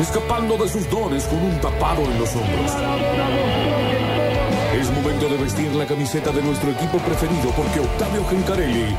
escapando 0.00 0.56
de 0.56 0.68
sus 0.68 0.88
dones 0.90 1.24
con 1.24 1.38
un 1.38 1.60
tapado 1.60 2.02
en 2.02 2.18
los 2.18 2.34
hombros. 2.34 2.72
Es 4.78 4.90
momento 4.90 5.28
de 5.28 5.36
vestir 5.36 5.72
la 5.74 5.86
camiseta 5.86 6.30
de 6.32 6.42
nuestro 6.42 6.70
equipo 6.70 6.98
preferido 6.98 7.50
porque 7.56 7.80
Octavio 7.80 8.24
Gencarelli 8.28 8.96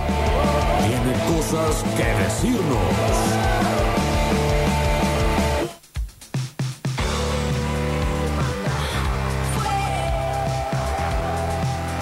tiene 0.88 1.14
cosas 1.36 1.84
que 1.98 2.06
decirnos. 2.24 3.56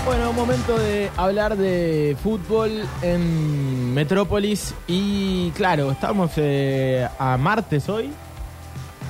Bueno, 0.06 0.34
momento 0.34 0.78
de 0.78 1.10
hablar 1.18 1.58
de 1.58 2.16
fútbol 2.22 2.84
en 3.02 3.94
Metrópolis 3.94 4.76
y 4.86 5.50
claro, 5.52 5.92
estamos 5.92 6.32
eh, 6.38 7.08
a 7.18 7.38
martes 7.38 7.90
hoy. 7.90 8.12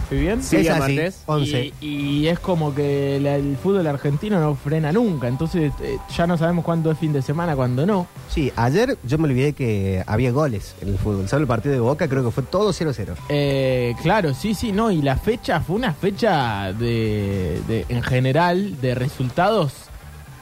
¿Estoy 0.04 0.20
bien? 0.20 0.44
Sí, 0.44 0.58
Es 0.58 0.70
así, 0.70 0.80
martes. 0.80 1.24
11. 1.26 1.74
Y, 1.82 1.88
y 1.88 2.28
es 2.28 2.38
como 2.40 2.76
que 2.76 3.20
la- 3.22 3.36
el 3.38 3.58
fútbol 3.58 3.88
argentino 3.88 4.40
no 4.40 4.54
frena 4.56 4.92
nunca, 4.92 5.28
entonces 5.28 5.72
eh, 5.82 5.98
ya 6.16 6.28
no 6.28 6.38
sabemos 6.38 6.64
cuándo 6.66 6.92
es 6.92 6.98
fin 7.00 7.14
de 7.14 7.22
semana, 7.22 7.56
cuándo 7.56 7.86
no. 7.86 8.06
Sí, 8.30 8.52
ayer 8.56 8.98
yo 9.04 9.18
me 9.18 9.26
olvidé 9.26 9.54
que 9.54 10.04
había 10.06 10.32
goles 10.32 10.76
en 10.82 10.90
el 10.90 10.98
fútbol. 10.98 11.28
¿Sabes 11.28 11.42
el 11.44 11.48
partido 11.48 11.74
de 11.74 11.80
Boca? 11.80 12.08
Creo 12.08 12.24
que 12.24 12.32
fue 12.32 12.44
todo 12.44 12.72
0-0. 12.74 13.16
Eh, 13.30 13.96
claro, 14.04 14.34
sí, 14.34 14.54
sí, 14.54 14.72
no, 14.72 14.92
y 14.92 15.02
la 15.02 15.16
fecha 15.18 15.62
fue 15.62 15.78
una 15.78 15.94
fecha 15.94 16.74
de, 16.74 17.60
de- 17.68 17.86
en 17.90 18.04
general 18.04 18.80
de 18.82 18.96
resultados 18.96 19.74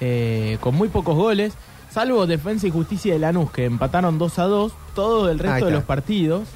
eh, 0.01 0.57
con 0.59 0.75
muy 0.75 0.89
pocos 0.89 1.15
goles, 1.15 1.53
salvo 1.91 2.25
Defensa 2.25 2.65
y 2.67 2.71
Justicia 2.71 3.13
de 3.13 3.19
Lanús 3.19 3.51
que 3.51 3.65
empataron 3.65 4.17
2 4.17 4.39
a 4.39 4.43
2, 4.45 4.73
todo 4.95 5.29
el 5.29 5.39
Ahí 5.39 5.47
resto 5.47 5.65
de 5.67 5.71
los 5.71 5.83
partidos 5.83 6.47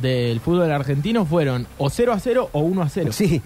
del 0.00 0.40
fútbol 0.40 0.70
argentino 0.72 1.24
fueron 1.24 1.66
o 1.78 1.90
0 1.90 2.12
a 2.12 2.20
0 2.20 2.50
o 2.52 2.60
1 2.60 2.82
a 2.82 2.88
0. 2.88 3.12
Sí, 3.12 3.42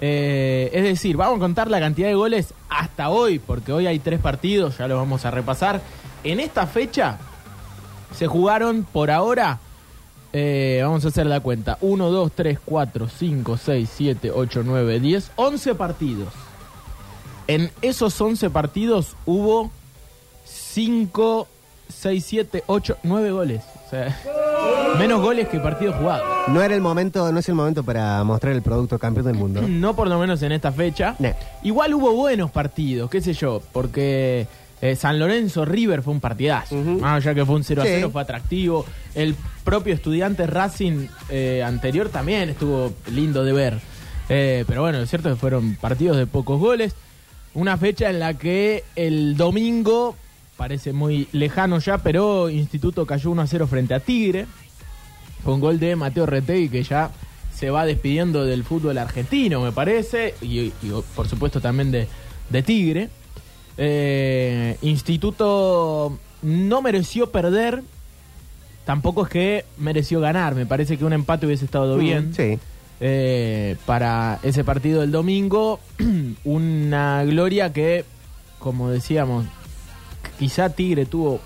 Eh, 0.00 0.70
es 0.74 0.82
decir, 0.82 1.16
vamos 1.16 1.36
a 1.36 1.40
contar 1.40 1.70
la 1.70 1.78
cantidad 1.78 2.08
de 2.08 2.14
goles 2.14 2.52
hasta 2.68 3.10
hoy, 3.10 3.38
porque 3.38 3.72
hoy 3.72 3.86
hay 3.86 4.00
tres 4.00 4.18
partidos, 4.20 4.76
ya 4.78 4.88
lo 4.88 4.96
vamos 4.96 5.24
a 5.24 5.30
repasar. 5.30 5.80
En 6.24 6.40
esta 6.40 6.66
fecha 6.66 7.18
se 8.14 8.26
jugaron 8.26 8.84
por 8.84 9.10
ahora, 9.12 9.60
eh, 10.32 10.80
vamos 10.82 11.04
a 11.04 11.08
hacer 11.08 11.26
la 11.26 11.38
cuenta, 11.40 11.78
1, 11.80 12.10
2, 12.10 12.32
3, 12.34 12.58
4, 12.64 13.08
5, 13.08 13.56
6, 13.56 13.90
7, 13.96 14.30
8, 14.32 14.62
9, 14.64 15.00
10, 15.00 15.30
11 15.36 15.74
partidos. 15.76 16.28
En 17.46 17.70
esos 17.80 18.20
11 18.20 18.50
partidos 18.50 19.14
hubo 19.26 19.70
5, 20.44 21.46
6, 21.88 22.24
7, 22.26 22.64
8, 22.66 22.96
9 23.04 23.30
goles. 23.30 23.62
Sea, 23.94 24.96
menos 24.98 25.20
goles 25.20 25.48
que 25.48 25.58
partidos 25.60 25.94
jugados. 25.96 26.24
no 26.48 26.62
era 26.62 26.74
el 26.74 26.80
momento, 26.80 27.30
no 27.30 27.38
es 27.38 27.48
el 27.48 27.54
momento 27.54 27.82
para 27.84 28.22
mostrar 28.24 28.52
el 28.54 28.62
producto 28.62 28.98
campeón 28.98 29.26
del 29.26 29.36
mundo. 29.36 29.62
No 29.62 29.94
por 29.94 30.08
lo 30.08 30.18
menos 30.18 30.42
en 30.42 30.52
esta 30.52 30.72
fecha. 30.72 31.14
No. 31.18 31.32
Igual 31.62 31.94
hubo 31.94 32.12
buenos 32.12 32.50
partidos, 32.50 33.08
qué 33.10 33.20
sé 33.20 33.32
yo, 33.34 33.62
porque 33.72 34.46
eh, 34.82 34.96
San 34.96 35.18
Lorenzo 35.18 35.64
River 35.64 36.02
fue 36.02 36.12
un 36.12 36.20
partidazo. 36.20 36.74
Ujú. 36.76 36.98
Más 37.00 37.16
allá 37.24 37.34
que 37.34 37.44
fue 37.46 37.54
un 37.56 37.64
0 37.64 37.82
a 37.82 37.84
Sí. 37.84 37.90
0, 37.94 38.10
fue 38.12 38.22
atractivo. 38.22 38.84
El 39.14 39.34
propio 39.62 39.94
estudiante 39.94 40.46
Racing 40.46 41.06
eh, 41.30 41.62
anterior 41.64 42.08
también 42.08 42.50
estuvo 42.50 42.92
lindo 43.12 43.44
de 43.44 43.52
ver. 43.52 43.78
Eh, 44.28 44.64
pero 44.66 44.82
bueno, 44.82 44.98
lo 44.98 45.06
cierto 45.06 45.28
es 45.28 45.34
que 45.34 45.40
fueron 45.40 45.76
partidos 45.76 46.16
de 46.16 46.26
pocos 46.26 46.58
goles. 46.58 46.94
Una 47.54 47.76
fecha 47.76 48.10
en 48.10 48.18
la 48.18 48.34
que 48.34 48.82
el 48.96 49.36
domingo, 49.36 50.16
parece 50.56 50.92
muy 50.92 51.28
lejano 51.32 51.78
ya, 51.78 51.98
pero 51.98 52.48
Instituto 52.50 53.06
cayó 53.06 53.30
1 53.30 53.42
a 53.42 53.46
0 53.46 53.66
frente 53.66 53.94
a 53.94 54.00
Tigre 54.00 54.46
con 55.44 55.60
gol 55.60 55.78
de 55.78 55.94
Mateo 55.96 56.26
Retegui 56.26 56.68
que 56.68 56.82
ya 56.82 57.10
se 57.54 57.70
va 57.70 57.86
despidiendo 57.86 58.44
del 58.44 58.64
fútbol 58.64 58.98
argentino, 58.98 59.60
me 59.60 59.70
parece, 59.72 60.34
y, 60.42 60.60
y, 60.60 60.72
por 61.14 61.28
supuesto 61.28 61.60
también 61.60 61.90
de, 61.92 62.08
de 62.50 62.62
Tigre. 62.62 63.08
Eh, 63.76 64.76
Instituto 64.82 66.18
no 66.42 66.82
mereció 66.82 67.30
perder, 67.30 67.82
tampoco 68.84 69.24
es 69.24 69.28
que 69.28 69.64
mereció 69.78 70.20
ganar, 70.20 70.54
me 70.54 70.66
parece 70.66 70.96
que 70.98 71.04
un 71.04 71.12
empate 71.12 71.46
hubiese 71.46 71.64
estado 71.64 71.96
bien. 71.96 72.30
Mm, 72.30 72.34
Sí. 72.34 72.58
Eh, 73.00 73.76
para 73.86 74.38
ese 74.44 74.62
partido 74.64 75.00
del 75.00 75.10
domingo, 75.10 75.80
una 76.44 77.24
gloria 77.24 77.72
que, 77.72 78.04
como 78.60 78.88
decíamos, 78.88 79.46
quizá 80.38 80.70
Tigre 80.70 81.06
tuvo 81.06 81.40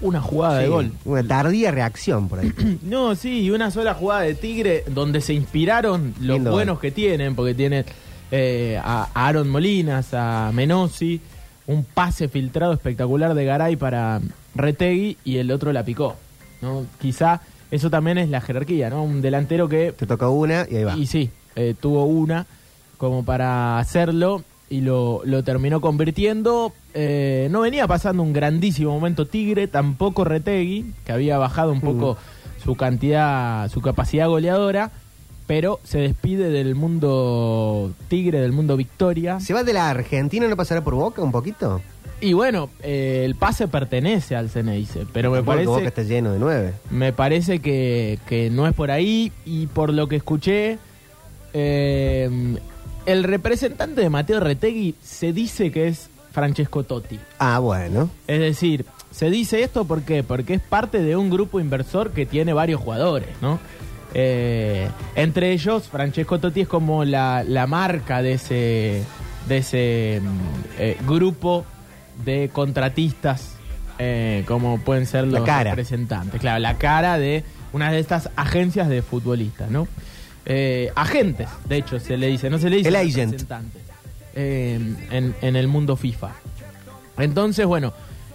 una 0.00 0.20
jugada 0.20 0.58
de 0.58 0.68
gol. 0.68 0.92
Una 1.04 1.22
tardía 1.22 1.70
reacción 1.70 2.28
por 2.28 2.40
ahí. 2.40 2.52
No, 2.82 3.14
sí, 3.14 3.42
y 3.42 3.50
una 3.50 3.70
sola 3.70 3.94
jugada 3.94 4.22
de 4.22 4.34
Tigre 4.34 4.84
donde 4.88 5.20
se 5.20 5.32
inspiraron 5.34 6.14
los 6.20 6.36
Lindo 6.36 6.50
buenos 6.50 6.76
gol. 6.76 6.82
que 6.82 6.90
tienen, 6.90 7.34
porque 7.36 7.54
tienen 7.54 7.84
eh, 8.30 8.80
a 8.82 9.08
Aaron 9.14 9.48
Molinas, 9.48 10.08
a 10.12 10.50
Menossi, 10.52 11.20
un 11.68 11.84
pase 11.84 12.28
filtrado 12.28 12.72
espectacular 12.72 13.34
de 13.34 13.44
Garay 13.44 13.76
para 13.76 14.20
Retegui 14.54 15.16
y 15.24 15.36
el 15.36 15.50
otro 15.52 15.72
la 15.72 15.84
picó. 15.84 16.16
¿no? 16.60 16.84
Quizá 17.00 17.40
eso 17.70 17.88
también 17.88 18.18
es 18.18 18.28
la 18.28 18.40
jerarquía, 18.40 18.90
¿no? 18.90 19.02
Un 19.04 19.22
delantero 19.22 19.68
que 19.68 19.92
Te 19.92 20.06
tocó 20.06 20.30
una 20.30 20.66
y 20.70 20.76
ahí 20.76 20.84
va. 20.84 20.96
y 20.96 21.06
sí, 21.06 21.30
eh, 21.56 21.74
tuvo 21.80 22.04
una 22.06 22.46
como 22.98 23.24
para 23.24 23.78
hacerlo 23.78 24.42
y 24.72 24.80
lo, 24.80 25.20
lo 25.24 25.44
terminó 25.44 25.82
convirtiendo. 25.82 26.72
Eh, 26.94 27.48
no 27.50 27.60
venía 27.60 27.86
pasando 27.86 28.22
un 28.22 28.32
grandísimo 28.32 28.90
momento 28.90 29.26
Tigre, 29.26 29.68
tampoco 29.68 30.24
Retegui, 30.24 30.94
que 31.04 31.12
había 31.12 31.36
bajado 31.36 31.72
un 31.72 31.82
poco 31.82 32.16
su 32.64 32.74
cantidad, 32.74 33.68
su 33.68 33.82
capacidad 33.82 34.28
goleadora, 34.28 34.90
pero 35.46 35.78
se 35.84 35.98
despide 35.98 36.48
del 36.48 36.74
mundo 36.74 37.92
Tigre, 38.08 38.40
del 38.40 38.52
mundo 38.52 38.78
Victoria. 38.78 39.40
¿Se 39.40 39.52
va 39.52 39.62
de 39.62 39.74
la 39.74 39.90
Argentina 39.90 40.48
no 40.48 40.56
pasará 40.56 40.82
por 40.82 40.94
Boca 40.94 41.20
un 41.20 41.32
poquito? 41.32 41.82
Y 42.22 42.32
bueno, 42.32 42.70
eh, 42.82 43.24
el 43.26 43.34
pase 43.34 43.68
pertenece 43.68 44.36
al 44.36 44.48
Ceneice, 44.48 45.06
pero 45.12 45.32
me 45.32 45.42
Porque 45.42 45.66
Boca 45.66 45.80
parece... 45.80 45.88
está 45.88 46.02
lleno 46.02 46.32
de 46.32 46.38
nueve. 46.38 46.72
Me 46.88 47.12
parece 47.12 47.58
que, 47.58 48.20
que 48.26 48.48
no 48.48 48.66
es 48.66 48.72
por 48.72 48.90
ahí 48.90 49.32
y 49.44 49.66
por 49.66 49.92
lo 49.92 50.08
que 50.08 50.16
escuché, 50.16 50.78
eh, 51.52 52.56
el 53.06 53.24
representante 53.24 54.00
de 54.00 54.10
Mateo 54.10 54.40
Retegui 54.40 54.94
se 55.02 55.32
dice 55.32 55.70
que 55.70 55.88
es 55.88 56.08
Francesco 56.32 56.84
Totti. 56.84 57.18
Ah, 57.38 57.58
bueno. 57.58 58.10
Es 58.26 58.40
decir, 58.40 58.86
se 59.10 59.30
dice 59.30 59.62
esto 59.62 59.84
¿por 59.84 60.02
qué? 60.02 60.22
porque 60.22 60.54
es 60.54 60.60
parte 60.62 61.02
de 61.02 61.16
un 61.16 61.30
grupo 61.30 61.60
inversor 61.60 62.12
que 62.12 62.26
tiene 62.26 62.52
varios 62.52 62.80
jugadores, 62.80 63.28
¿no? 63.40 63.58
Eh, 64.14 64.88
entre 65.14 65.52
ellos, 65.52 65.88
Francesco 65.88 66.38
Totti 66.38 66.62
es 66.62 66.68
como 66.68 67.04
la, 67.04 67.44
la 67.46 67.66
marca 67.66 68.20
de 68.22 68.34
ese, 68.34 69.04
de 69.48 69.56
ese 69.58 70.20
mm, 70.22 70.38
eh, 70.78 70.96
grupo 71.06 71.64
de 72.24 72.50
contratistas, 72.52 73.54
eh, 73.98 74.44
como 74.46 74.78
pueden 74.80 75.06
ser 75.06 75.26
La 75.26 75.38
los 75.38 75.46
cara. 75.46 75.70
representantes. 75.70 76.40
Claro, 76.40 76.58
la 76.58 76.76
cara 76.76 77.18
de 77.18 77.44
una 77.72 77.90
de 77.90 78.00
estas 78.00 78.28
agencias 78.36 78.88
de 78.88 79.00
futbolistas, 79.00 79.70
¿no? 79.70 79.88
Eh, 80.44 80.90
agentes, 80.96 81.48
de 81.68 81.76
hecho, 81.76 81.98
se 82.00 82.16
le 82.16 82.26
dice, 82.28 82.50
no 82.50 82.58
se 82.58 82.68
le 82.68 82.76
dice 82.76 82.88
El 82.88 82.96
agent. 82.96 83.32
representantes 83.32 83.82
eh, 84.34 84.80
en, 85.10 85.34
en 85.40 85.56
el 85.56 85.68
mundo 85.68 85.96
FIFA. 85.96 86.30
Entonces, 87.18 87.66
bueno, 87.66 87.92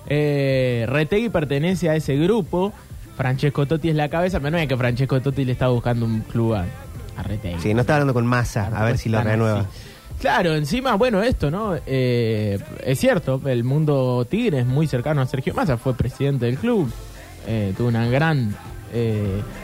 eh, 0.07 0.85
Retegui 0.87 1.29
pertenece 1.29 1.89
a 1.89 1.95
ese 1.95 2.15
grupo. 2.17 2.71
Francesco 3.17 3.65
Totti 3.65 3.89
es 3.89 3.95
la 3.95 4.09
cabeza, 4.09 4.39
pero 4.39 4.51
no 4.51 4.57
es 4.57 4.67
que 4.67 4.77
Francesco 4.77 5.19
Totti 5.21 5.43
le 5.43 5.53
está 5.53 5.67
buscando 5.69 6.05
un 6.05 6.21
club 6.21 6.53
a, 6.53 6.65
a 7.17 7.23
Retegui. 7.23 7.59
Sí, 7.61 7.73
no 7.73 7.81
está 7.81 7.95
hablando 7.95 8.13
con 8.13 8.25
masa, 8.27 8.67
a 8.67 8.85
ver 8.85 8.97
si 8.97 9.09
lo 9.09 9.21
renueva. 9.21 9.61
así. 9.61 9.69
Claro, 10.21 10.55
encima, 10.55 10.95
bueno, 10.95 11.21
esto, 11.21 11.51
¿no? 11.51 11.75
Eh, 11.85 12.57
es 12.83 12.99
cierto, 12.99 13.41
el 13.45 13.63
mundo 13.63 14.25
Tigre 14.29 14.59
es 14.59 14.65
muy 14.65 14.87
cercano 14.87 15.21
a 15.21 15.25
Sergio 15.25 15.53
Massa, 15.53 15.77
fue 15.77 15.93
presidente 15.95 16.45
del 16.45 16.57
club, 16.57 16.91
eh, 17.47 17.73
tuvo 17.77 17.87
una 17.89 18.07
gran 18.07 18.55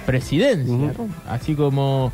presidencia. 0.06 0.92
Así 1.28 1.56
como 1.56 2.12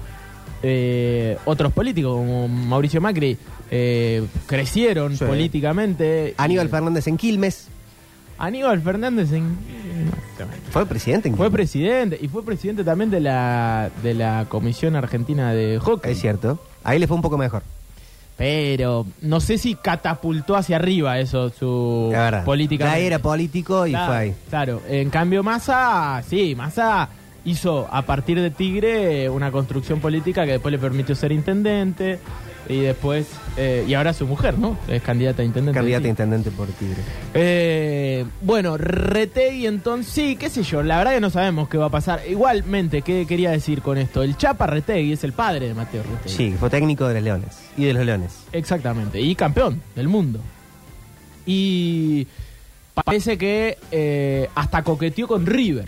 eh, 0.63 1.37
otros 1.45 1.71
políticos 1.73 2.15
como 2.15 2.47
Mauricio 2.47 2.99
Macri 3.01 3.37
eh, 3.71 4.25
crecieron 4.47 5.15
Sí. 5.17 5.25
políticamente. 5.25 6.33
Aníbal 6.37 6.69
Fernández 6.69 7.07
en 7.07 7.17
Quilmes. 7.17 7.67
Aníbal 8.37 8.81
Fernández 8.81 9.31
en- 9.33 9.57
Fue 10.71 10.85
presidente 10.85 11.27
en 11.27 11.35
fue 11.35 11.47
Quilmes. 11.47 11.57
presidente 11.57 12.19
y 12.21 12.27
fue 12.29 12.43
presidente 12.45 12.83
también 12.83 13.09
de 13.11 13.19
la, 13.19 13.89
de 14.01 14.13
la 14.13 14.45
Comisión 14.47 14.95
Argentina 14.95 15.53
de 15.53 15.77
Hockey. 15.79 16.11
Es 16.13 16.19
cierto. 16.21 16.59
Ahí 16.83 16.99
le 16.99 17.07
fue 17.07 17.15
un 17.17 17.21
poco 17.21 17.37
mejor. 17.37 17.63
pero 18.37 19.05
no 19.21 19.41
sé 19.41 19.57
si 19.57 19.75
catapultó 19.75 20.55
hacia 20.55 20.77
arriba 20.77 21.19
eso 21.19 21.49
su 21.49 22.13
política. 22.45 22.85
Ya 22.85 22.97
era 22.97 23.19
político 23.19 23.85
y 23.85 23.89
claro, 23.91 24.07
fue 24.07 24.15
ahí. 24.15 24.35
Claro, 24.49 24.81
en 24.87 25.09
cambio 25.09 25.43
Massa, 25.43 26.23
sí, 26.25 26.55
Massa 26.55 27.09
hizo 27.45 27.87
a 27.91 28.03
partir 28.03 28.39
de 28.39 28.51
Tigre 28.51 29.29
una 29.29 29.51
construcción 29.51 29.99
política 29.99 30.45
que 30.45 30.53
después 30.53 30.71
le 30.71 30.79
permitió 30.79 31.15
ser 31.15 31.31
intendente 31.31 32.19
y 32.67 32.81
después, 32.81 33.27
eh, 33.57 33.85
y 33.87 33.95
ahora 33.95 34.13
su 34.13 34.27
mujer, 34.27 34.59
¿no? 34.59 34.77
Es 34.87 35.01
candidata 35.01 35.41
a 35.41 35.45
intendente. 35.45 35.77
Candidata 35.77 36.05
a 36.05 36.09
intendente 36.09 36.51
por 36.51 36.67
Tigre. 36.67 37.01
Eh, 37.33 38.25
bueno, 38.41 38.77
Retegui 38.77 39.65
entonces, 39.65 40.13
sí, 40.13 40.35
qué 40.35 40.49
sé 40.49 40.61
yo, 40.61 40.83
la 40.83 40.99
verdad 40.99 41.13
que 41.13 41.21
no 41.21 41.31
sabemos 41.31 41.67
qué 41.67 41.77
va 41.77 41.87
a 41.87 41.89
pasar. 41.89 42.21
Igualmente, 42.29 43.01
¿qué 43.01 43.25
quería 43.25 43.49
decir 43.49 43.81
con 43.81 43.97
esto? 43.97 44.21
El 44.21 44.37
Chapa 44.37 44.67
Retegui 44.67 45.13
es 45.13 45.23
el 45.23 45.33
padre 45.33 45.67
de 45.67 45.73
Mateo 45.73 46.03
Retegui. 46.03 46.35
Sí, 46.35 46.55
fue 46.59 46.69
técnico 46.69 47.07
de 47.07 47.15
los 47.15 47.23
Leones 47.23 47.57
y 47.75 47.85
de 47.85 47.93
los 47.93 48.05
Leones. 48.05 48.43
Exactamente, 48.51 49.19
y 49.19 49.33
campeón 49.33 49.81
del 49.95 50.07
mundo. 50.07 50.39
Y 51.47 52.27
parece 52.93 53.37
que 53.37 53.77
eh, 53.91 54.47
hasta 54.53 54.83
coqueteó 54.83 55.27
con 55.27 55.47
River 55.47 55.87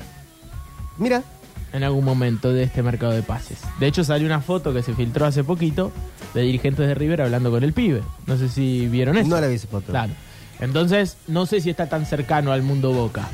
Mira, 1.01 1.23
en 1.73 1.83
algún 1.83 2.03
momento 2.03 2.51
de 2.51 2.63
este 2.63 2.83
mercado 2.83 3.13
de 3.13 3.23
pases. 3.23 3.59
De 3.79 3.87
hecho, 3.87 4.03
salió 4.03 4.25
una 4.25 4.41
foto 4.41 4.73
que 4.73 4.83
se 4.83 4.93
filtró 4.93 5.25
hace 5.25 5.43
poquito 5.43 5.91
de 6.33 6.41
dirigentes 6.41 6.87
de 6.87 6.95
River 6.95 7.21
hablando 7.21 7.51
con 7.51 7.63
el 7.63 7.73
pibe. 7.73 8.01
No 8.27 8.37
sé 8.37 8.49
si 8.49 8.87
vieron 8.87 9.17
eso. 9.17 9.29
no 9.29 9.39
la 9.39 9.47
vi 9.47 9.55
esa 9.55 9.67
foto. 9.67 9.91
Claro. 9.91 10.13
Entonces, 10.59 11.17
no 11.27 11.45
sé 11.45 11.61
si 11.61 11.69
está 11.69 11.87
tan 11.89 12.05
cercano 12.05 12.51
al 12.51 12.61
mundo 12.61 12.93
Boca 12.93 13.27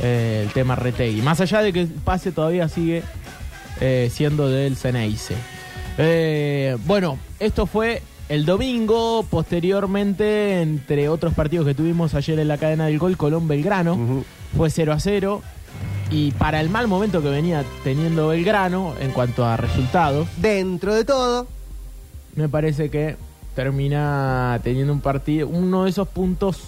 eh, 0.00 0.42
el 0.44 0.52
tema 0.52 0.76
Retegui. 0.76 1.22
Más 1.22 1.40
allá 1.40 1.62
de 1.62 1.72
que 1.72 1.80
el 1.82 1.88
pase 1.88 2.32
todavía 2.32 2.68
sigue 2.68 3.02
eh, 3.80 4.10
siendo 4.12 4.48
del 4.48 4.76
Ceneice. 4.76 5.34
Eh, 5.96 6.76
bueno, 6.86 7.18
esto 7.40 7.66
fue 7.66 8.02
el 8.28 8.44
domingo. 8.44 9.24
Posteriormente, 9.28 10.60
entre 10.60 11.08
otros 11.08 11.34
partidos 11.34 11.66
que 11.66 11.74
tuvimos 11.74 12.14
ayer 12.14 12.38
en 12.38 12.48
la 12.48 12.58
cadena 12.58 12.86
del 12.86 12.98
gol, 12.98 13.16
Colón 13.16 13.48
Belgrano 13.48 14.24
fue 14.56 14.70
0 14.70 14.92
a 14.92 15.00
0. 15.00 15.42
Y 16.10 16.30
para 16.32 16.60
el 16.60 16.70
mal 16.70 16.88
momento 16.88 17.20
que 17.22 17.28
venía 17.28 17.64
teniendo 17.84 18.28
Belgrano 18.28 18.94
en 19.00 19.10
cuanto 19.10 19.44
a 19.44 19.56
resultados, 19.56 20.26
Dentro 20.38 20.94
de 20.94 21.04
todo, 21.04 21.46
me 22.34 22.48
parece 22.48 22.88
que 22.90 23.16
termina 23.54 24.58
teniendo 24.62 24.92
un 24.92 25.00
partido, 25.00 25.48
uno 25.48 25.84
de 25.84 25.90
esos 25.90 26.08
puntos 26.08 26.58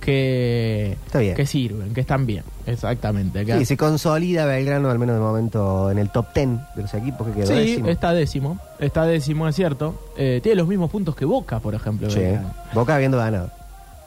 que, 0.00 0.96
Está 1.04 1.18
bien. 1.18 1.34
que 1.34 1.44
sirven, 1.44 1.92
que 1.92 2.00
están 2.00 2.24
bien, 2.24 2.42
exactamente. 2.64 3.44
que- 3.44 3.58
sí, 3.58 3.64
se 3.66 3.76
consolida 3.76 4.46
Belgrano, 4.46 4.88
al 4.88 4.98
menos 4.98 5.16
de 5.16 5.20
momento, 5.20 5.90
en 5.90 5.98
el 5.98 6.08
top 6.10 6.28
10 6.34 6.48
de 6.74 6.82
los 6.82 6.94
equipos 6.94 7.26
que 7.26 7.32
quedó 7.34 7.46
Sí, 7.48 7.52
décimo. 7.54 7.88
está 7.88 8.12
décimo, 8.14 8.58
está 8.78 9.04
décimo, 9.04 9.46
es 9.46 9.56
cierto. 9.56 10.10
Eh, 10.16 10.40
tiene 10.42 10.56
los 10.56 10.68
mismos 10.68 10.90
puntos 10.90 11.14
que 11.14 11.26
Boca, 11.26 11.58
por 11.58 11.74
ejemplo. 11.74 12.08
Belgrano. 12.08 12.54
Boca 12.72 12.94
habiendo 12.94 13.18
ganado. 13.18 13.50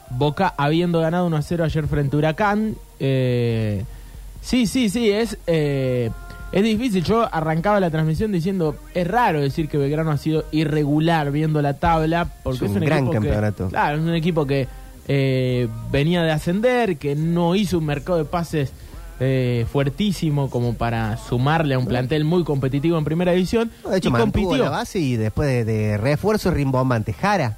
Boca 0.09 0.53
habiendo 0.57 0.99
ganado 0.99 1.27
1 1.27 1.37
a 1.37 1.41
0 1.43 1.63
ayer 1.63 1.85
frente 1.87 2.15
a 2.15 2.19
Huracán. 2.19 2.75
eh, 2.99 3.83
sí, 4.43 4.67
sí, 4.67 4.89
sí, 4.89 5.09
es, 5.09 5.37
eh, 5.47 6.11
es 6.51 6.63
difícil. 6.63 7.03
Yo 7.03 7.27
arrancaba 7.33 7.79
la 7.79 7.89
transmisión 7.89 8.31
diciendo, 8.31 8.75
es 8.93 9.07
raro 9.07 9.41
decir 9.41 9.67
que 9.69 9.77
Belgrano 9.77 10.11
ha 10.11 10.17
sido 10.17 10.45
irregular 10.51 11.31
viendo 11.31 11.61
la 11.61 11.73
tabla, 11.79 12.31
porque 12.43 12.65
Es 12.65 12.71
es 12.71 12.77
un 12.77 12.83
gran 12.85 12.99
equipo 12.99 13.11
que- 13.11 13.17
campeonato. 13.27 13.69
claro, 13.69 13.97
es 13.97 14.03
un 14.03 14.13
equipo 14.13 14.45
que 14.45 14.67
eh, 15.07 15.67
venía 15.91 16.21
de 16.23 16.31
ascender, 16.31 16.97
que 16.97 17.15
no 17.15 17.55
hizo 17.55 17.77
un 17.79 17.85
mercado 17.85 18.19
de 18.19 18.25
pases 18.25 18.71
eh, 19.19 19.65
fuertísimo 19.71 20.49
como 20.49 20.73
para 20.75 21.17
sumarle 21.17 21.75
a 21.75 21.79
un 21.79 21.85
plantel 21.85 22.23
muy 22.25 22.43
competitivo 22.43 22.97
en 22.97 23.03
primera 23.05 23.31
división. 23.31 23.71
De 23.89 23.97
hecho, 23.97 24.09
y 24.09 24.11
compitió. 24.11 24.57
la 24.63 24.69
base 24.69 24.99
y 24.99 25.15
después 25.17 25.47
de, 25.47 25.65
de 25.65 25.97
refuerzo 25.97 26.51
rimbombante. 26.51 27.13
Jara, 27.13 27.57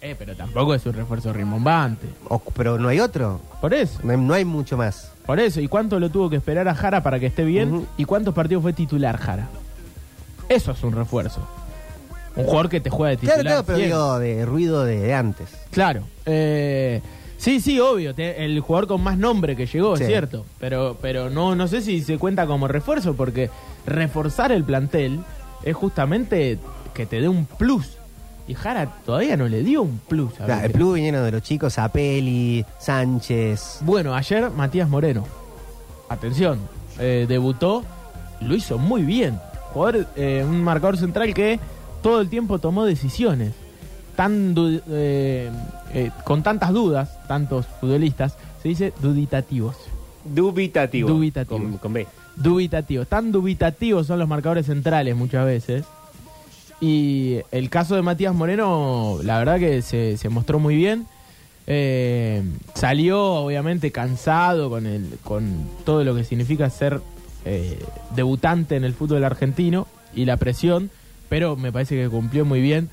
Eh, 0.00 0.16
pero 0.18 0.34
tampoco 0.34 0.74
es 0.74 0.84
un 0.86 0.94
refuerzo 0.94 1.32
rimbombante. 1.32 2.08
o- 2.28 2.40
pero 2.40 2.78
no 2.78 2.88
hay 2.88 2.98
otro. 2.98 3.40
Por 3.60 3.72
eso. 3.72 4.00
No 4.02 4.10
hay, 4.12 4.16
no 4.18 4.34
hay 4.34 4.44
mucho 4.44 4.76
más. 4.76 5.11
Por 5.26 5.38
eso, 5.40 5.60
¿y 5.60 5.68
cuánto 5.68 6.00
lo 6.00 6.10
tuvo 6.10 6.28
que 6.28 6.36
esperar 6.36 6.66
a 6.68 6.74
Jara 6.74 7.02
para 7.02 7.20
que 7.20 7.26
esté 7.26 7.44
bien? 7.44 7.86
¿Y 7.96 8.04
cuántos 8.04 8.34
partidos 8.34 8.62
fue 8.62 8.72
titular 8.72 9.16
Jara? 9.18 9.48
Eso 10.48 10.72
es 10.72 10.82
un 10.82 10.92
refuerzo. 10.92 11.46
Un 12.34 12.44
jugador 12.44 12.68
que 12.68 12.80
te 12.80 12.90
juega 12.90 13.10
de 13.10 13.16
titular. 13.18 13.40
Claro, 13.42 13.64
claro, 13.64 13.64
pero 13.66 13.78
digo 13.78 14.18
de 14.18 14.44
ruido 14.46 14.84
de, 14.84 14.98
de 15.00 15.14
antes. 15.14 15.48
Claro. 15.70 16.02
Eh, 16.26 17.00
sí, 17.36 17.60
sí, 17.60 17.78
obvio. 17.78 18.14
te- 18.14 18.44
el 18.44 18.58
jugador 18.60 18.88
con 18.88 19.02
más 19.02 19.16
nombre 19.18 19.54
que 19.54 19.66
llegó, 19.66 19.96
Sí. 19.96 20.04
es 20.04 20.08
cierto. 20.08 20.44
Pero, 20.58 20.96
pero 21.00 21.30
no, 21.30 21.54
no 21.54 21.68
sé 21.68 21.82
si 21.82 22.00
se 22.02 22.18
cuenta 22.18 22.46
como 22.46 22.66
refuerzo, 22.68 23.14
porque 23.14 23.48
reforzar 23.86 24.50
el 24.50 24.64
plantel 24.64 25.20
es 25.62 25.76
justamente 25.76 26.58
que 26.94 27.06
te 27.06 27.20
dé 27.20 27.28
un 27.28 27.46
plus. 27.46 27.98
Y 28.48 28.54
Jara 28.54 28.86
todavía 29.06 29.36
no 29.36 29.46
le 29.48 29.62
dio 29.62 29.82
un 29.82 29.98
plus. 30.08 30.32
a 30.40 30.44
Claro, 30.46 30.66
el 30.66 30.72
plus 30.72 30.94
vinieron 30.94 31.24
de 31.24 31.30
los 31.30 31.42
chicos, 31.42 31.78
Apeli, 31.78 32.64
Sánchez. 32.80 33.78
Bueno, 33.82 34.14
ayer 34.14 34.50
Matías 34.50 34.88
Moreno. 34.88 35.24
Atención, 36.08 36.58
eh, 36.98 37.26
debutó, 37.28 37.84
lo 38.40 38.54
hizo 38.54 38.78
muy 38.78 39.02
bien. 39.02 39.38
Jugador, 39.72 40.06
eh, 40.16 40.44
un 40.46 40.62
marcador 40.62 40.98
central 40.98 41.32
que 41.32 41.58
todo 42.02 42.20
el 42.20 42.28
tiempo 42.28 42.58
tomó 42.58 42.84
decisiones. 42.84 43.52
Tan 44.16 44.54
du- 44.54 44.82
eh, 44.90 45.50
eh, 45.94 46.10
con 46.24 46.42
tantas 46.42 46.72
dudas, 46.72 47.18
tantos 47.28 47.64
futbolistas, 47.80 48.36
se 48.62 48.68
dice 48.68 48.92
duditativos. 49.00 49.76
Dubitativo. 50.24 51.08
Dubitativo. 51.08 51.58
Con, 51.58 51.78
con 51.78 51.92
B. 51.94 52.06
Dubitativos. 52.36 53.08
Tan 53.08 53.32
dubitativos 53.32 54.06
son 54.06 54.18
los 54.18 54.28
marcadores 54.28 54.66
centrales 54.66 55.16
muchas 55.16 55.46
veces. 55.46 55.84
Y 56.82 57.38
el 57.52 57.70
caso 57.70 57.94
de 57.94 58.02
Matías 58.02 58.34
Moreno, 58.34 59.20
la 59.22 59.38
verdad 59.38 59.60
que 59.60 59.82
se, 59.82 60.16
se 60.16 60.28
mostró 60.28 60.58
muy 60.58 60.74
bien. 60.74 61.06
Eh, 61.68 62.42
salió 62.74 63.22
obviamente 63.22 63.92
cansado 63.92 64.68
con, 64.68 64.86
el, 64.86 65.16
con 65.22 65.68
todo 65.84 66.02
lo 66.02 66.16
que 66.16 66.24
significa 66.24 66.68
ser 66.70 67.00
eh, 67.44 67.78
debutante 68.16 68.74
en 68.74 68.82
el 68.82 68.94
fútbol 68.94 69.22
argentino 69.22 69.86
y 70.12 70.24
la 70.24 70.36
presión, 70.38 70.90
pero 71.28 71.54
me 71.54 71.70
parece 71.70 71.94
que 71.94 72.08
cumplió 72.08 72.44
muy 72.44 72.60
bien. 72.60 72.90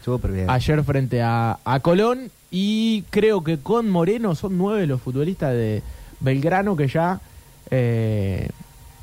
ayer 0.48 0.84
frente 0.84 1.24
a, 1.24 1.58
a 1.66 1.80
Colón 1.80 2.30
y 2.52 3.06
creo 3.10 3.44
que 3.44 3.58
con 3.58 3.90
Moreno 3.90 4.36
son 4.36 4.56
nueve 4.60 4.86
los 4.86 5.02
futbolistas 5.02 5.54
de 5.54 5.82
Belgrano 6.20 6.76
que 6.76 6.88
ya 6.88 7.22
eh, 7.72 8.50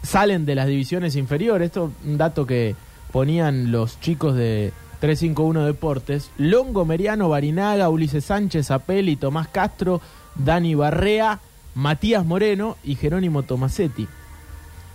salen 0.04 0.46
de 0.46 0.54
las 0.54 0.68
divisiones 0.68 1.16
inferiores. 1.16 1.66
Esto 1.66 1.90
es 2.02 2.08
un 2.08 2.18
dato 2.18 2.46
que 2.46 2.76
ponían 3.12 3.72
los 3.72 4.00
chicos 4.00 4.34
de 4.34 4.72
351 5.00 5.66
Deportes. 5.66 6.30
Longo, 6.38 6.84
Meriano, 6.84 7.28
Barinaga, 7.28 7.88
Ulises 7.88 8.24
Sánchez, 8.24 8.70
Apeli, 8.70 9.16
Tomás 9.16 9.48
Castro, 9.48 10.00
Dani 10.34 10.74
Barrea, 10.74 11.40
Matías 11.74 12.24
Moreno 12.24 12.76
y 12.84 12.96
Jerónimo 12.96 13.42
Tomasetti. 13.42 14.08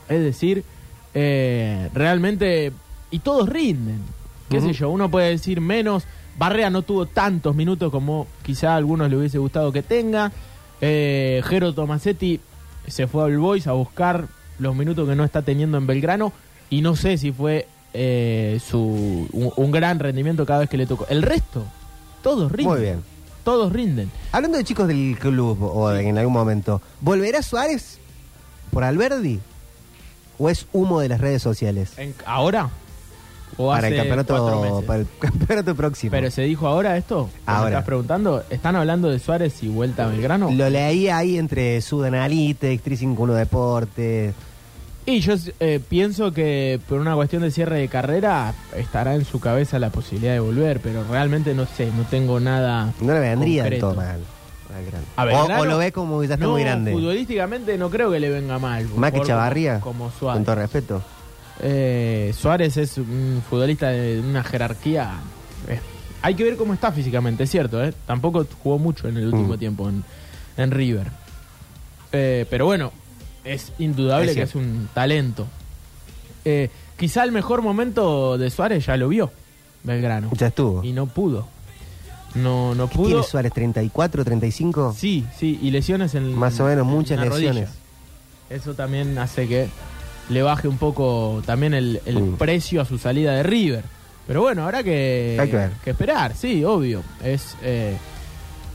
Es 0.10 0.22
decir, 0.22 0.64
eh, 1.14 1.90
realmente... 1.94 2.72
Y 3.14 3.20
todos 3.20 3.50
rinden. 3.50 4.00
¿Qué 4.50 4.62
sé 4.62 4.74
yo? 4.74 4.90
Uno 4.90 5.10
puede 5.10 5.30
decir 5.30 5.62
menos. 5.62 6.06
Barrea 6.38 6.70
no 6.70 6.82
tuvo 6.82 7.06
tantos 7.06 7.56
minutos 7.56 7.92
como 7.92 8.28
quizá 8.44 8.74
a 8.74 8.76
algunos 8.78 9.10
le 9.10 9.18
hubiese 9.18 9.38
gustado 9.38 9.72
que 9.72 9.84
tenga. 9.84 10.32
Eh, 10.80 11.42
Jero 11.46 11.74
Tomasetti 11.74 12.40
se 12.88 13.08
fue 13.08 13.26
al 13.26 13.38
Boys 13.38 13.68
a 13.68 13.74
buscar 13.74 14.28
los 14.60 14.76
minutos 14.76 15.08
que 15.08 15.16
no 15.16 15.24
está 15.24 15.42
teniendo 15.42 15.78
en 15.78 15.88
Belgrano. 15.88 16.32
Y 16.70 16.82
no 16.82 16.96
sé 16.96 17.18
si 17.18 17.32
fue 17.32 17.68
eh, 17.94 18.60
su 18.66 19.28
un, 19.32 19.52
un 19.56 19.72
gran 19.72 20.00
rendimiento 20.00 20.46
cada 20.46 20.60
vez 20.62 20.70
que 20.70 20.78
le 20.78 20.86
tocó. 20.86 21.06
El 21.10 21.22
resto, 21.22 21.64
todos 22.24 22.52
rinden. 22.52 22.74
Muy 22.74 22.82
bien. 22.82 23.04
Todos 23.44 23.74
rinden. 23.74 24.12
Hablando 24.32 24.58
de 24.58 24.64
chicos 24.64 24.88
del 24.88 25.18
club, 25.20 25.58
o 25.62 25.90
de- 25.90 26.08
en 26.08 26.18
algún 26.18 26.34
momento, 26.34 26.82
¿volverá 27.02 27.42
Suárez 27.42 27.98
por 28.72 28.84
Alberdi? 28.84 29.40
¿O 30.38 30.50
es 30.50 30.68
humo 30.74 31.00
de 31.00 31.10
las 31.10 31.20
redes 31.22 31.42
sociales? 31.42 31.92
En- 31.98 32.14
¿Ahora? 32.26 32.70
¿O 33.58 33.68
Para 33.70 33.88
el, 33.90 33.94
hace 33.94 33.98
campeonato, 34.10 34.84
para 34.88 35.00
el 35.02 35.08
campeonato 35.20 35.76
próximo. 35.76 36.12
Pero 36.12 36.32
se 36.32 36.44
dijo 36.44 36.68
ahora 36.68 36.96
esto. 36.98 37.30
¿Me 37.46 37.54
Ahora. 37.54 37.70
estás 37.70 37.84
preguntando? 37.86 38.44
¿Están 38.50 38.76
hablando 38.78 39.10
de 39.10 39.20
Suárez 39.20 39.62
y 39.62 39.68
vuelta 39.68 40.06
a 40.06 40.08
Belgrano? 40.08 40.50
Lo 40.52 40.70
leí 40.70 41.10
ahí 41.10 41.38
entre 41.38 41.82
Sudanalytics, 41.82 42.82
351 42.82 43.34
Deportes. 43.34 44.34
Y 45.06 45.20
yo 45.20 45.34
eh, 45.60 45.80
pienso 45.90 46.32
que 46.32 46.80
por 46.88 47.00
una 47.00 47.16
cuestión 47.16 47.42
de 47.42 47.50
cierre 47.52 47.80
de 47.80 47.88
carrera 47.88 48.54
estará 48.78 49.16
en 49.16 49.26
su 49.26 49.40
cabeza 49.40 49.80
la 49.80 49.90
posibilidad 49.90 50.34
de 50.34 50.40
volver, 50.40 50.80
pero 50.80 51.04
realmente 51.10 51.56
no 51.56 51.66
sé, 51.66 51.88
no 51.98 52.04
tengo 52.04 52.40
nada. 52.40 52.94
No 53.02 53.14
le 53.14 53.20
vendría 53.20 53.80
todo 53.80 53.96
mal. 53.96 54.20
A 55.18 55.24
o, 55.24 55.26
Belgrano, 55.26 55.62
o 55.62 55.66
lo 55.66 55.78
ve 55.80 55.92
como 55.92 56.22
está 56.24 56.38
no, 56.38 56.52
muy 56.52 56.62
grande. 56.62 56.92
futbolísticamente 56.94 57.78
no 57.78 57.90
creo 57.90 58.10
que 58.12 58.20
le 58.20 58.30
venga 58.30 58.58
mal. 58.60 58.88
Más 58.96 59.12
que 59.12 59.22
Chavarría. 59.22 59.80
Como, 59.82 60.06
como 60.06 60.10
Con 60.12 60.20
Suárez. 60.20 60.46
todo 60.46 60.56
respeto. 60.56 61.02
Eh, 61.62 62.34
Suárez 62.38 62.78
es 62.78 62.98
un 62.98 63.44
futbolista 63.50 63.90
de 63.90 64.20
una 64.22 64.44
jerarquía. 64.44 65.16
eh, 65.68 65.80
hay 66.22 66.36
que 66.36 66.44
ver 66.44 66.56
cómo 66.56 66.74
está 66.74 66.92
físicamente, 66.92 67.44
es 67.44 67.50
cierto. 67.50 67.84
eh, 67.84 67.92
Tampoco 68.06 68.46
jugó 68.64 68.78
mucho 68.80 69.08
en 69.08 69.18
el 69.18 69.26
último 69.26 69.56
Mm. 69.56 69.60
tiempo 69.60 69.90
en, 69.90 70.04
en 70.58 70.72
River. 70.72 71.08
Eh, 72.14 72.46
pero 72.50 72.66
bueno, 72.66 72.92
es 73.44 73.72
indudable 73.80 74.32
Es 74.32 74.38
que 74.38 74.44
es 74.44 74.56
un 74.56 74.90
talento. 74.94 75.48
Eh, 76.46 76.70
quizá 76.98 77.24
el 77.24 77.32
mejor 77.32 77.62
momento 77.62 78.38
de 78.38 78.50
Suárez 78.50 78.86
ya 78.86 78.98
lo 78.98 79.10
vio. 79.10 79.32
Belgrano. 79.84 80.30
Ya 80.34 80.48
estuvo. 80.48 80.84
Y 80.84 80.92
no 80.92 81.08
pudo. 81.08 81.48
No, 82.36 82.74
no 82.76 82.88
¿Qué 82.88 82.96
tiene 82.96 83.10
pudo. 83.12 83.24
Suárez? 83.24 83.52
¿34, 83.54 84.24
35? 84.24 84.96
Sí, 84.98 85.26
sí, 85.38 85.60
y 85.62 85.72
lesiones 85.72 86.16
en 86.16 86.34
Más 86.34 86.60
o 86.60 86.66
menos, 86.66 86.86
en 86.88 86.92
muchas 86.94 87.18
rodilla. 87.20 87.54
lesiones. 87.54 87.70
Eso 88.50 88.74
también 88.74 89.18
hace 89.18 89.48
que 89.48 89.68
le 90.30 90.42
baje 90.42 90.68
un 90.68 90.78
poco 90.78 91.42
también 91.46 91.74
el, 91.74 92.02
el 92.06 92.22
Mm. 92.22 92.36
precio 92.38 92.82
a 92.82 92.86
su 92.86 92.98
salida 92.98 93.34
de 93.34 93.44
River. 93.44 93.84
Pero 94.28 94.42
bueno, 94.42 94.64
habrá 94.64 94.84
que, 94.84 95.36
que 95.50 95.56
ver. 95.56 95.72
esperar, 95.86 96.36
sí, 96.36 96.64
obvio. 96.64 97.02
Es 97.24 97.56
eh, 97.64 97.98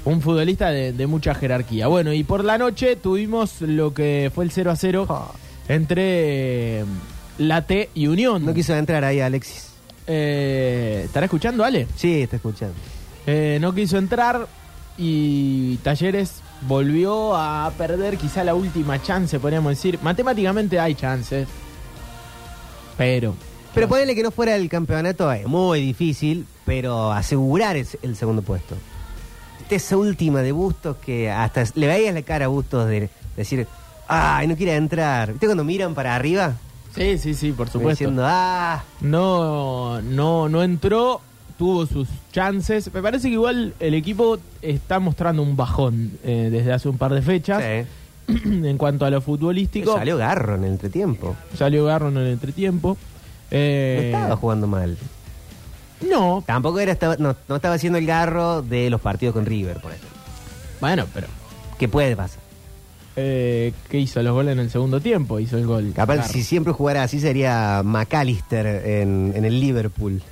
un 0.06 0.20
futbolista 0.22 0.70
de, 0.70 0.92
de 0.92 1.06
mucha 1.06 1.34
jerarquía. 1.34 1.86
Bueno, 1.88 2.12
y 2.12 2.24
por 2.24 2.44
la 2.44 2.58
noche 2.58 2.96
tuvimos 2.96 3.60
lo 3.60 3.92
que 3.92 4.30
fue 4.34 4.44
el 4.44 4.50
0 4.50 4.70
a 4.70 4.76
0 4.76 5.06
Ah. 5.10 5.30
entre 5.68 6.80
eh, 6.80 6.84
La 7.38 7.62
T 7.66 7.90
y 7.94 8.06
Unión. 8.06 8.44
No 8.46 8.54
quiso 8.54 8.74
entrar 8.74 9.04
ahí 9.04 9.20
Alexis. 9.20 9.70
Eh, 10.06 11.02
¿Estará 11.06 11.26
escuchando, 11.26 11.64
Ale? 11.64 11.86
Sí, 11.96 12.22
está 12.22 12.36
escuchando. 12.36 12.74
Eh, 13.26 13.58
no 13.60 13.74
quiso 13.74 13.98
entrar 13.98 14.46
y 14.96 15.76
Talleres 15.78 16.40
volvió 16.68 17.34
a 17.36 17.70
perder 17.76 18.16
quizá 18.16 18.44
la 18.44 18.54
última 18.54 19.02
chance, 19.02 19.38
podríamos 19.40 19.70
decir. 19.72 19.98
Matemáticamente 20.02 20.78
hay 20.78 20.94
chances, 20.94 21.48
pero... 22.96 23.34
Pero 23.74 23.88
ponele 23.88 24.14
que 24.14 24.22
no 24.22 24.30
fuera 24.30 24.56
el 24.56 24.70
campeonato, 24.70 25.30
es 25.30 25.46
muy 25.46 25.82
difícil, 25.82 26.46
pero 26.64 27.12
asegurar 27.12 27.76
es 27.76 27.98
el 28.00 28.16
segundo 28.16 28.40
puesto. 28.40 28.74
Esa 29.70 29.96
última 29.96 30.42
de 30.42 30.52
Bustos 30.52 30.96
que 31.04 31.30
hasta 31.30 31.64
le 31.74 31.86
veías 31.86 32.14
la 32.14 32.22
cara 32.22 32.44
a 32.44 32.48
Bustos 32.48 32.88
de 32.88 33.08
decir, 33.36 33.66
ay, 34.08 34.46
no 34.46 34.56
quiere 34.56 34.74
entrar. 34.76 35.32
¿Viste 35.32 35.46
cuando 35.46 35.64
miran 35.64 35.94
para 35.94 36.14
arriba? 36.14 36.54
Sí, 36.94 37.18
sí, 37.18 37.34
sí, 37.34 37.52
por 37.52 37.68
supuesto. 37.68 38.04
Diciendo, 38.04 38.22
ah, 38.24 38.82
No, 39.00 40.00
no, 40.02 40.48
no 40.48 40.62
entró, 40.62 41.20
tuvo 41.58 41.84
sus 41.86 42.08
chances. 42.32 42.92
Me 42.94 43.02
parece 43.02 43.28
que 43.28 43.34
igual 43.34 43.74
el 43.80 43.94
equipo 43.94 44.38
está 44.62 44.98
mostrando 44.98 45.42
un 45.42 45.56
bajón 45.56 46.12
eh, 46.24 46.48
desde 46.50 46.72
hace 46.72 46.88
un 46.88 46.96
par 46.96 47.12
de 47.12 47.20
fechas 47.22 47.62
sí. 47.62 48.32
en 48.44 48.78
cuanto 48.78 49.04
a 49.04 49.10
lo 49.10 49.20
futbolístico. 49.20 49.94
Salió 49.94 50.16
Garro 50.16 50.54
en 50.54 50.64
el 50.64 50.70
entretiempo. 50.72 51.36
Salió 51.54 51.84
Garro 51.84 52.08
en 52.08 52.16
el 52.18 52.28
entretiempo. 52.28 52.90
No 52.90 52.96
Eh, 53.50 54.10
estaba 54.14 54.36
jugando 54.36 54.66
mal. 54.66 54.96
No, 56.00 56.42
Tampoco 56.46 56.78
era, 56.80 56.92
estaba, 56.92 57.16
no, 57.18 57.36
no 57.48 57.56
estaba 57.56 57.74
haciendo 57.74 57.98
el 57.98 58.06
garro 58.06 58.62
de 58.62 58.90
los 58.90 59.00
partidos 59.00 59.32
con 59.34 59.46
River, 59.46 59.80
por 59.80 59.92
ejemplo. 59.92 60.10
bueno, 60.80 61.06
pero 61.14 61.26
¿Qué 61.78 61.88
puede 61.88 62.16
pasar? 62.16 62.40
eh, 63.16 63.72
¿qué 63.88 63.98
hizo? 63.98 64.22
Los 64.22 64.32
goles 64.34 64.52
en 64.52 64.58
el 64.58 64.70
segundo 64.70 65.00
tiempo, 65.00 65.38
hizo 65.40 65.56
el 65.58 65.66
gol. 65.66 65.92
Capaz, 65.94 66.28
si 66.28 66.42
siempre 66.42 66.72
jugara 66.74 67.02
así, 67.02 67.18
sería 67.20 67.82
McAllister 67.84 68.66
en, 68.66 69.32
en 69.34 69.44
el 69.44 69.58
Liverpool. 69.60 70.22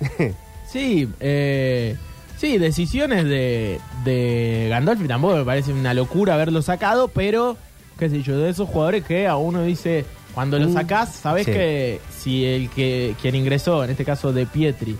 Sí, 0.70 1.08
eh, 1.20 1.96
sí, 2.36 2.58
decisiones 2.58 3.24
de, 3.26 3.78
de 4.04 4.66
Gandolfi 4.68 5.06
tampoco 5.06 5.36
me 5.36 5.44
parece 5.44 5.72
una 5.72 5.94
locura 5.94 6.34
haberlo 6.34 6.62
sacado, 6.62 7.06
pero, 7.06 7.56
qué 7.96 8.08
sé 8.10 8.22
yo, 8.22 8.36
de 8.38 8.50
esos 8.50 8.68
jugadores 8.68 9.04
que 9.04 9.28
a 9.28 9.36
uno 9.36 9.62
dice, 9.62 10.04
cuando 10.34 10.58
lo 10.58 10.66
Mm, 10.68 10.72
sacás, 10.72 11.14
sabes 11.14 11.46
sí. 11.46 11.52
que 11.52 12.00
si 12.18 12.44
el 12.44 12.70
que 12.70 13.14
quien 13.22 13.36
ingresó, 13.36 13.84
en 13.84 13.90
este 13.90 14.04
caso 14.04 14.32
de 14.32 14.46
Pietri, 14.46 14.96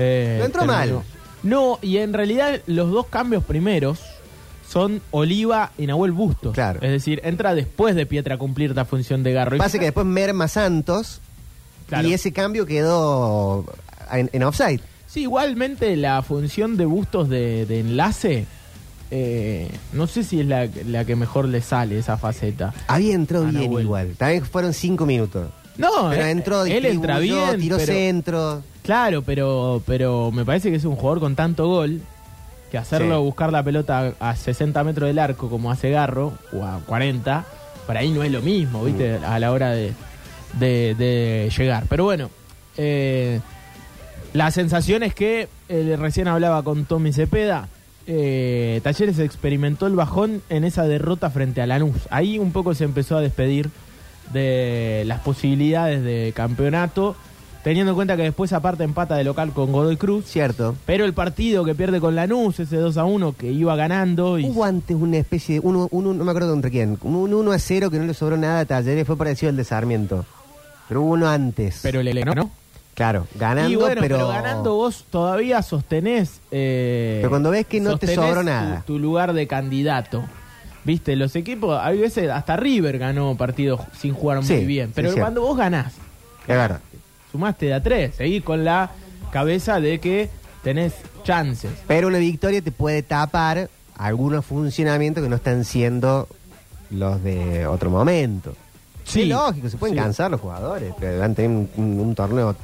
eh, 0.00 0.36
No 0.38 0.44
entró 0.46 0.64
mal. 0.64 1.00
No, 1.42 1.78
y 1.82 1.98
en 1.98 2.12
realidad 2.12 2.60
los 2.66 2.90
dos 2.90 3.06
cambios 3.06 3.44
primeros 3.44 3.98
son 4.68 5.00
Oliva 5.10 5.72
y 5.78 5.86
Nahuel 5.86 6.12
Bustos. 6.12 6.52
Claro. 6.54 6.80
Es 6.82 6.90
decir, 6.90 7.20
entra 7.24 7.54
después 7.54 7.94
de 7.94 8.06
Pietra 8.06 8.34
a 8.36 8.38
cumplir 8.38 8.74
la 8.76 8.84
función 8.84 9.22
de 9.22 9.32
Garro. 9.32 9.56
Y 9.56 9.58
Pasa 9.58 9.78
que 9.78 9.86
después 9.86 10.06
merma 10.06 10.48
Santos 10.48 11.20
Claro. 11.88 12.06
y 12.06 12.12
ese 12.12 12.32
cambio 12.32 12.66
quedó 12.66 13.64
en, 14.12 14.30
en 14.32 14.42
offside. 14.44 14.80
Sí, 15.08 15.22
igualmente 15.22 15.96
la 15.96 16.22
función 16.22 16.76
de 16.76 16.84
Bustos 16.86 17.28
de, 17.28 17.66
de 17.66 17.80
enlace, 17.80 18.46
eh, 19.10 19.68
no 19.92 20.06
sé 20.06 20.22
si 20.22 20.38
es 20.40 20.46
la, 20.46 20.68
la 20.86 21.04
que 21.04 21.16
mejor 21.16 21.48
le 21.48 21.62
sale 21.62 21.98
esa 21.98 22.16
faceta. 22.16 22.72
Había 22.86 23.14
entrado 23.14 23.46
bien 23.46 23.64
Nahuel. 23.64 23.84
igual. 23.84 24.14
También 24.16 24.44
fueron 24.44 24.72
cinco 24.72 25.04
minutos. 25.04 25.48
No, 25.78 26.10
Pero 26.10 26.22
eh, 26.26 26.30
entró, 26.30 26.64
él 26.64 26.84
entra 26.86 27.18
bien, 27.18 27.58
tiró 27.58 27.76
pero- 27.78 27.92
centro. 27.92 28.62
Claro, 28.82 29.22
pero, 29.22 29.82
pero 29.86 30.30
me 30.32 30.44
parece 30.44 30.70
que 30.70 30.76
es 30.76 30.84
un 30.84 30.96
jugador 30.96 31.20
con 31.20 31.36
tanto 31.36 31.66
gol 31.68 32.00
que 32.70 32.78
hacerlo 32.78 33.16
Sí. 33.18 33.24
buscar 33.24 33.52
la 33.52 33.62
pelota 33.62 34.14
a, 34.20 34.30
a 34.30 34.36
60 34.36 34.84
metros 34.84 35.08
del 35.08 35.18
arco 35.18 35.48
como 35.50 35.70
hace 35.70 35.90
Garro, 35.90 36.32
o 36.52 36.64
a 36.64 36.80
40, 36.86 37.44
por 37.86 37.96
ahí 37.96 38.10
no 38.10 38.22
es 38.22 38.30
lo 38.30 38.42
mismo, 38.42 38.84
¿viste? 38.84 39.18
Mm. 39.18 39.24
A 39.24 39.38
la 39.40 39.50
hora 39.52 39.70
de, 39.70 39.92
de- 40.58 40.94
de 40.96 41.50
llegar. 41.56 41.84
Pero 41.88 42.04
bueno, 42.04 42.30
eh, 42.76 43.40
la 44.32 44.50
sensación 44.52 45.02
es 45.02 45.14
que 45.14 45.48
eh, 45.68 45.96
recién 45.98 46.28
hablaba 46.28 46.62
con 46.62 46.84
Tommy 46.84 47.12
Cepeda. 47.12 47.68
eh, 48.06 48.80
Talleres 48.84 49.18
experimentó 49.18 49.86
el 49.88 49.94
bajón 49.96 50.40
en 50.48 50.62
esa 50.64 50.84
derrota 50.84 51.30
frente 51.30 51.60
a 51.62 51.66
Lanús. 51.66 52.06
Ahí 52.10 52.38
un 52.38 52.52
poco 52.52 52.74
se 52.74 52.84
empezó 52.84 53.16
a 53.16 53.20
despedir 53.20 53.70
de 54.32 55.02
las 55.06 55.20
posibilidades 55.20 56.04
de 56.04 56.32
campeonato, 56.36 57.16
teniendo 57.62 57.92
en 57.92 57.96
cuenta 57.96 58.16
que 58.16 58.22
después 58.22 58.52
aparte 58.52 58.84
empata 58.84 59.16
de 59.16 59.24
local 59.24 59.52
con 59.52 59.72
Godoy 59.72 59.96
Cruz. 59.96 60.24
Cierto. 60.26 60.76
Pero 60.86 61.04
el 61.04 61.12
partido 61.14 61.64
que 61.64 61.74
pierde 61.74 62.00
con 62.00 62.14
Lanús, 62.16 62.58
ese 62.60 62.76
2 62.76 62.96
a 62.96 63.04
1 63.04 63.32
que 63.34 63.50
iba 63.52 63.76
ganando 63.76 64.38
y 64.38 64.44
Hubo 64.46 64.64
antes 64.64 64.96
una 64.96 65.18
especie 65.18 65.56
de. 65.56 65.60
Uno, 65.66 65.88
uno- 65.90 66.14
no 66.14 66.24
me 66.24 66.30
acuerdo 66.30 66.50
contra 66.50 66.70
quién. 66.70 66.98
Un 67.02 67.32
1 67.34 67.52
a 67.52 67.58
0 67.58 67.90
que 67.90 67.98
no 67.98 68.04
le 68.06 68.14
sobró 68.14 68.36
nada 68.36 68.60
a 68.60 68.64
Talleres. 68.64 69.06
Fue 69.06 69.16
parecido 69.16 69.50
al 69.50 69.56
de 69.56 69.64
Sarmiento. 69.64 70.24
Pero 70.88 71.02
hubo 71.02 71.12
uno 71.12 71.28
antes. 71.28 71.80
pero 71.82 72.02
le 72.02 72.12
ganó, 72.12 72.34
¿no? 72.34 72.50
claro, 72.94 73.26
ganando, 73.36 73.70
y 73.70 73.76
bueno, 73.76 74.00
pero. 74.00 74.16
pero... 74.16 74.28
ganando 74.28 74.74
vos 74.74 75.04
todavía 75.08 75.62
sostenés. 75.62 76.40
eh, 76.50 77.18
Pero 77.20 77.30
cuando 77.30 77.50
ves 77.50 77.66
que 77.66 77.80
no 77.80 77.96
te 77.96 78.14
sobró 78.14 78.42
nada. 78.42 78.82
Tu, 78.86 78.98
lugar 78.98 79.32
de 79.32 79.46
candidato. 79.46 80.24
Viste, 80.84 81.14
los 81.14 81.36
equipos, 81.36 81.78
hay 81.80 81.98
veces, 81.98 82.30
hasta 82.30 82.56
River 82.56 82.98
ganó 82.98 83.36
partidos 83.36 83.80
sin 83.98 84.14
jugar 84.14 84.42
Sí, 84.42 84.54
muy 84.54 84.64
bien. 84.64 84.86
sí, 84.88 84.92
Pero 84.96 85.08
cierto. 85.10 85.20
cuando 85.24 85.42
vos 85.42 85.56
ganás, 85.56 85.92
Es 86.42 86.56
verdad. 86.56 86.80
Sumaste 87.32 87.66
de 87.66 87.74
a 87.74 87.82
tres, 87.82 88.14
seguís 88.16 88.42
con 88.42 88.64
la 88.64 88.90
cabeza 89.30 89.80
de 89.80 89.98
que 90.00 90.28
tenés 90.62 90.94
chances. 91.24 91.70
Pero 91.86 92.08
una 92.08 92.18
victoria 92.18 92.60
te 92.62 92.72
puede 92.72 93.02
tapar 93.02 93.68
algunos 93.96 94.44
funcionamientos 94.44 95.22
que 95.22 95.28
no 95.30 95.36
están 95.36 95.64
siendo 95.64 96.26
los 96.90 97.22
de 97.22 97.66
otro 97.66 97.90
momento. 97.90 98.54
Sí, 99.04 99.22
es 99.22 99.28
lógico, 99.28 99.68
se 99.68 99.76
pueden 99.76 99.96
sí. 99.96 100.02
cansar 100.02 100.30
los 100.30 100.40
jugadores, 100.40 100.92
pero 100.98 101.22
han 101.22 101.34
tenido 101.34 101.60
un, 101.60 101.70
un- 101.76 102.00
un 102.00 102.14
torneo 102.14 102.54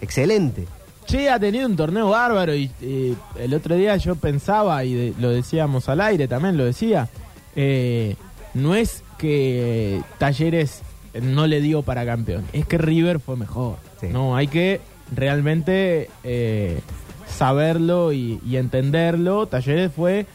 excelente. 0.00 0.66
Che, 1.06 1.30
ha 1.30 1.38
tenido 1.38 1.66
un 1.66 1.76
torneo 1.76 2.08
bárbaro 2.10 2.54
y 2.54 2.70
eh, 2.80 3.14
el 3.38 3.54
otro 3.54 3.76
día 3.76 3.96
yo 3.96 4.16
pensaba, 4.16 4.82
y 4.84 4.94
de- 4.94 5.14
lo 5.18 5.30
decíamos 5.30 5.88
al 5.88 6.00
aire 6.00 6.26
también, 6.28 6.56
lo 6.56 6.64
decía, 6.64 7.08
eh, 7.54 8.16
no 8.54 8.74
es 8.74 9.02
que 9.18 10.02
Talleres 10.18 10.80
no 11.22 11.46
le 11.46 11.60
dio 11.60 11.82
para 11.82 12.04
campeón, 12.04 12.44
es 12.52 12.66
que 12.66 12.78
River 12.78 13.20
fue 13.20 13.36
mejor. 13.36 13.76
Sí. 14.00 14.08
No, 14.10 14.36
hay 14.36 14.48
que 14.48 14.80
realmente 15.14 16.10
eh, 16.24 16.80
saberlo 17.28 18.12
y, 18.12 18.40
y 18.46 18.56
entenderlo. 18.56 19.46
Talleres 19.46 19.92
fue 19.92 20.26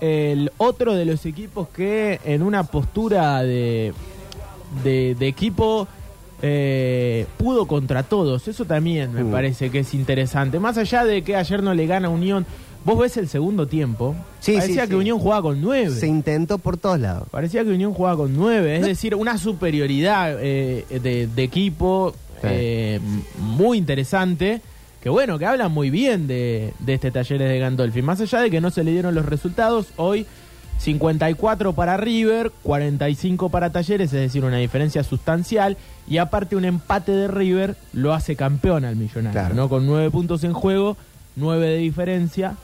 el 0.00 0.50
otro 0.58 0.94
de 0.94 1.04
los 1.04 1.24
equipos 1.26 1.68
que 1.68 2.20
en 2.24 2.42
una 2.42 2.64
postura 2.64 3.42
de, 3.42 3.92
de, 4.82 5.14
de 5.18 5.26
equipo 5.28 5.86
eh, 6.42 7.26
pudo 7.38 7.66
contra 7.66 8.02
todos. 8.02 8.48
Eso 8.48 8.64
también 8.64 9.12
me 9.12 9.22
Mm. 9.24 9.30
parece 9.30 9.70
que 9.70 9.80
es 9.80 9.94
interesante. 9.94 10.58
Más 10.58 10.76
allá 10.76 11.04
de 11.04 11.22
que 11.22 11.36
ayer 11.36 11.62
no 11.62 11.72
le 11.74 11.86
gana 11.86 12.08
Unión, 12.08 12.44
vos 12.84 12.98
ves 12.98 13.16
el 13.16 13.28
segundo 13.28 13.66
tiempo. 13.66 14.14
Sí, 14.40 14.52
parecía 14.54 14.82
sí, 14.84 14.88
que 14.88 14.94
sí. 14.94 15.00
Unión 15.00 15.18
jugaba 15.18 15.42
con 15.42 15.60
nueve. 15.60 15.90
Se 15.90 16.06
intentó 16.06 16.58
por 16.58 16.76
todos 16.76 16.98
lados. 17.00 17.28
Parecía 17.30 17.64
que 17.64 17.70
Unión 17.70 17.94
jugaba 17.94 18.16
con 18.16 18.36
nueve, 18.36 18.76
es 18.76 18.80
No. 18.82 18.86
decir, 18.88 19.14
una 19.14 19.38
superioridad 19.38 20.36
eh, 20.40 20.84
de, 20.90 21.26
de 21.26 21.42
equipo 21.42 22.14
eh, 22.42 23.00
muy 23.38 23.78
interesante. 23.78 24.60
Que 25.02 25.08
bueno, 25.10 25.36
que 25.38 25.46
habla 25.46 25.68
muy 25.68 25.90
bien 25.90 26.28
de, 26.28 26.72
de 26.78 26.94
este 26.94 27.10
Talleres 27.10 27.48
de 27.48 27.58
Gandolfi. 27.58 28.02
Más 28.02 28.20
allá 28.20 28.40
de 28.40 28.50
que 28.50 28.60
no 28.60 28.70
se 28.70 28.84
le 28.84 28.92
dieron 28.92 29.14
los 29.16 29.26
resultados, 29.26 29.88
hoy 29.96 30.26
54 30.78 31.72
para 31.72 31.96
River, 31.96 32.50
45 32.62 33.48
para 33.48 33.70
Talleres, 33.70 34.12
es 34.12 34.20
decir, 34.20 34.44
una 34.44 34.58
diferencia 34.58 35.02
sustancial. 35.04 35.76
Y 36.08 36.18
aparte 36.18 36.56
un 36.56 36.64
empate 36.64 37.12
de 37.12 37.28
River 37.28 37.76
lo 37.92 38.12
hace 38.14 38.36
campeón 38.36 38.84
al 38.84 38.96
millonario, 38.96 39.32
Claro. 39.40 39.54
¿no? 39.54 39.68
Con 39.68 39.86
nueve 39.86 40.10
puntos 40.10 40.44
en 40.44 40.52
juego, 40.52 40.96
nueve 41.36 41.66
de 41.68 41.76
diferencia. 41.78 42.54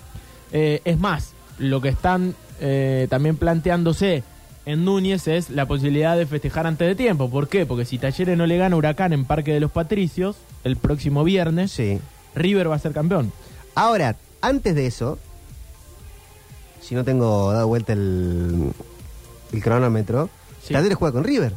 Eh, 0.52 0.80
es 0.84 0.98
más, 0.98 1.32
lo 1.58 1.80
que 1.80 1.88
están 1.88 2.34
eh, 2.60 3.06
también 3.10 3.36
planteándose 3.36 4.22
en 4.66 4.84
Núñez 4.84 5.28
es 5.28 5.50
la 5.50 5.66
posibilidad 5.66 6.16
de 6.16 6.26
festejar 6.26 6.66
antes 6.66 6.86
de 6.88 6.94
tiempo. 6.94 7.30
¿Por 7.30 7.48
qué? 7.48 7.64
Porque 7.66 7.84
si 7.84 7.98
Talleres 7.98 8.36
no 8.36 8.46
le 8.46 8.56
gana 8.58 8.74
a 8.74 8.78
Huracán 8.78 9.12
en 9.12 9.24
Parque 9.24 9.52
de 9.52 9.60
los 9.60 9.70
Patricios 9.70 10.36
el 10.64 10.76
próximo 10.76 11.24
viernes, 11.24 11.70
Sí. 11.72 11.98
River 12.34 12.70
va 12.70 12.76
a 12.76 12.78
ser 12.78 12.92
campeón. 12.92 13.32
Ahora, 13.74 14.16
antes 14.42 14.74
de 14.74 14.86
eso, 14.86 15.18
si 16.80 16.94
no 16.94 17.04
tengo 17.04 17.52
dado 17.52 17.66
vuelta 17.66 17.92
el, 17.92 18.72
el 19.52 19.62
cronómetro, 19.62 20.28
Sí. 20.62 20.74
Talleres 20.74 20.98
juega 20.98 21.12
con 21.14 21.24
River, 21.24 21.54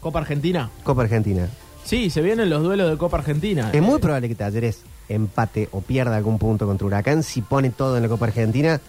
Copa 0.00 0.20
Argentina. 0.20 0.70
Copa 0.84 1.02
Argentina. 1.02 1.48
Sí, 1.84 2.08
se 2.10 2.22
vienen 2.22 2.48
los 2.50 2.62
duelos 2.62 2.88
de 2.90 2.96
Copa 2.96 3.18
Argentina. 3.18 3.70
Es 3.72 3.82
muy 3.82 3.98
probable 3.98 4.28
que 4.28 4.34
Talleres 4.34 4.80
empate 5.08 5.68
o 5.72 5.80
pierda 5.80 6.16
algún 6.16 6.38
punto 6.38 6.66
contra 6.66 6.86
Huracán 6.86 7.22
si 7.22 7.42
pone 7.42 7.70
todo 7.70 7.96
en 7.96 8.02
la 8.02 8.08
Copa 8.08 8.26
Argentina 8.26 8.80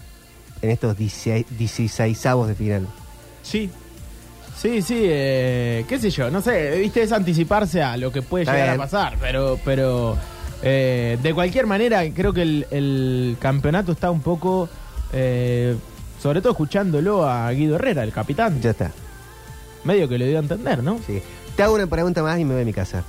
en 0.62 0.70
estos 0.70 0.96
16, 0.96 1.46
16 1.58 2.26
avos 2.26 2.48
de 2.48 2.54
final. 2.54 2.86
Sí. 3.42 3.70
Sí, 4.56 4.80
sí, 4.80 5.00
eh, 5.02 5.84
qué 5.86 5.98
sé 5.98 6.08
yo, 6.08 6.30
no 6.30 6.40
sé, 6.40 6.78
viste, 6.78 7.02
es 7.02 7.12
anticiparse 7.12 7.82
a 7.82 7.98
lo 7.98 8.10
que 8.10 8.22
puede 8.22 8.44
Está 8.44 8.54
llegar 8.54 8.70
a 8.70 8.76
pasar, 8.78 9.18
pero, 9.20 9.58
pero 9.62 10.16
eh, 10.62 11.18
de 11.22 11.34
cualquier 11.34 11.66
manera 11.66 12.02
creo 12.14 12.32
que 12.32 12.40
el, 12.40 12.66
el 12.70 13.36
campeonato 13.38 13.92
está 13.92 14.10
un 14.10 14.22
poco, 14.22 14.70
eh, 15.12 15.76
sobre 16.22 16.40
todo 16.40 16.52
escuchándolo 16.52 17.28
a 17.28 17.50
Guido 17.52 17.74
Herrera, 17.76 18.02
el 18.02 18.12
capitán, 18.12 18.58
Ya 18.62 18.70
está. 18.70 18.92
medio 19.84 20.08
que 20.08 20.16
le 20.16 20.26
dio 20.26 20.38
a 20.38 20.40
entender, 20.40 20.82
¿no? 20.82 20.98
Sí. 21.06 21.20
Te 21.54 21.62
hago 21.62 21.74
una 21.74 21.86
pregunta 21.86 22.22
más 22.22 22.38
y 22.38 22.44
me 22.46 22.54
voy 22.54 22.62
a 22.62 22.66
mi 22.66 22.72
casa. 22.72 23.04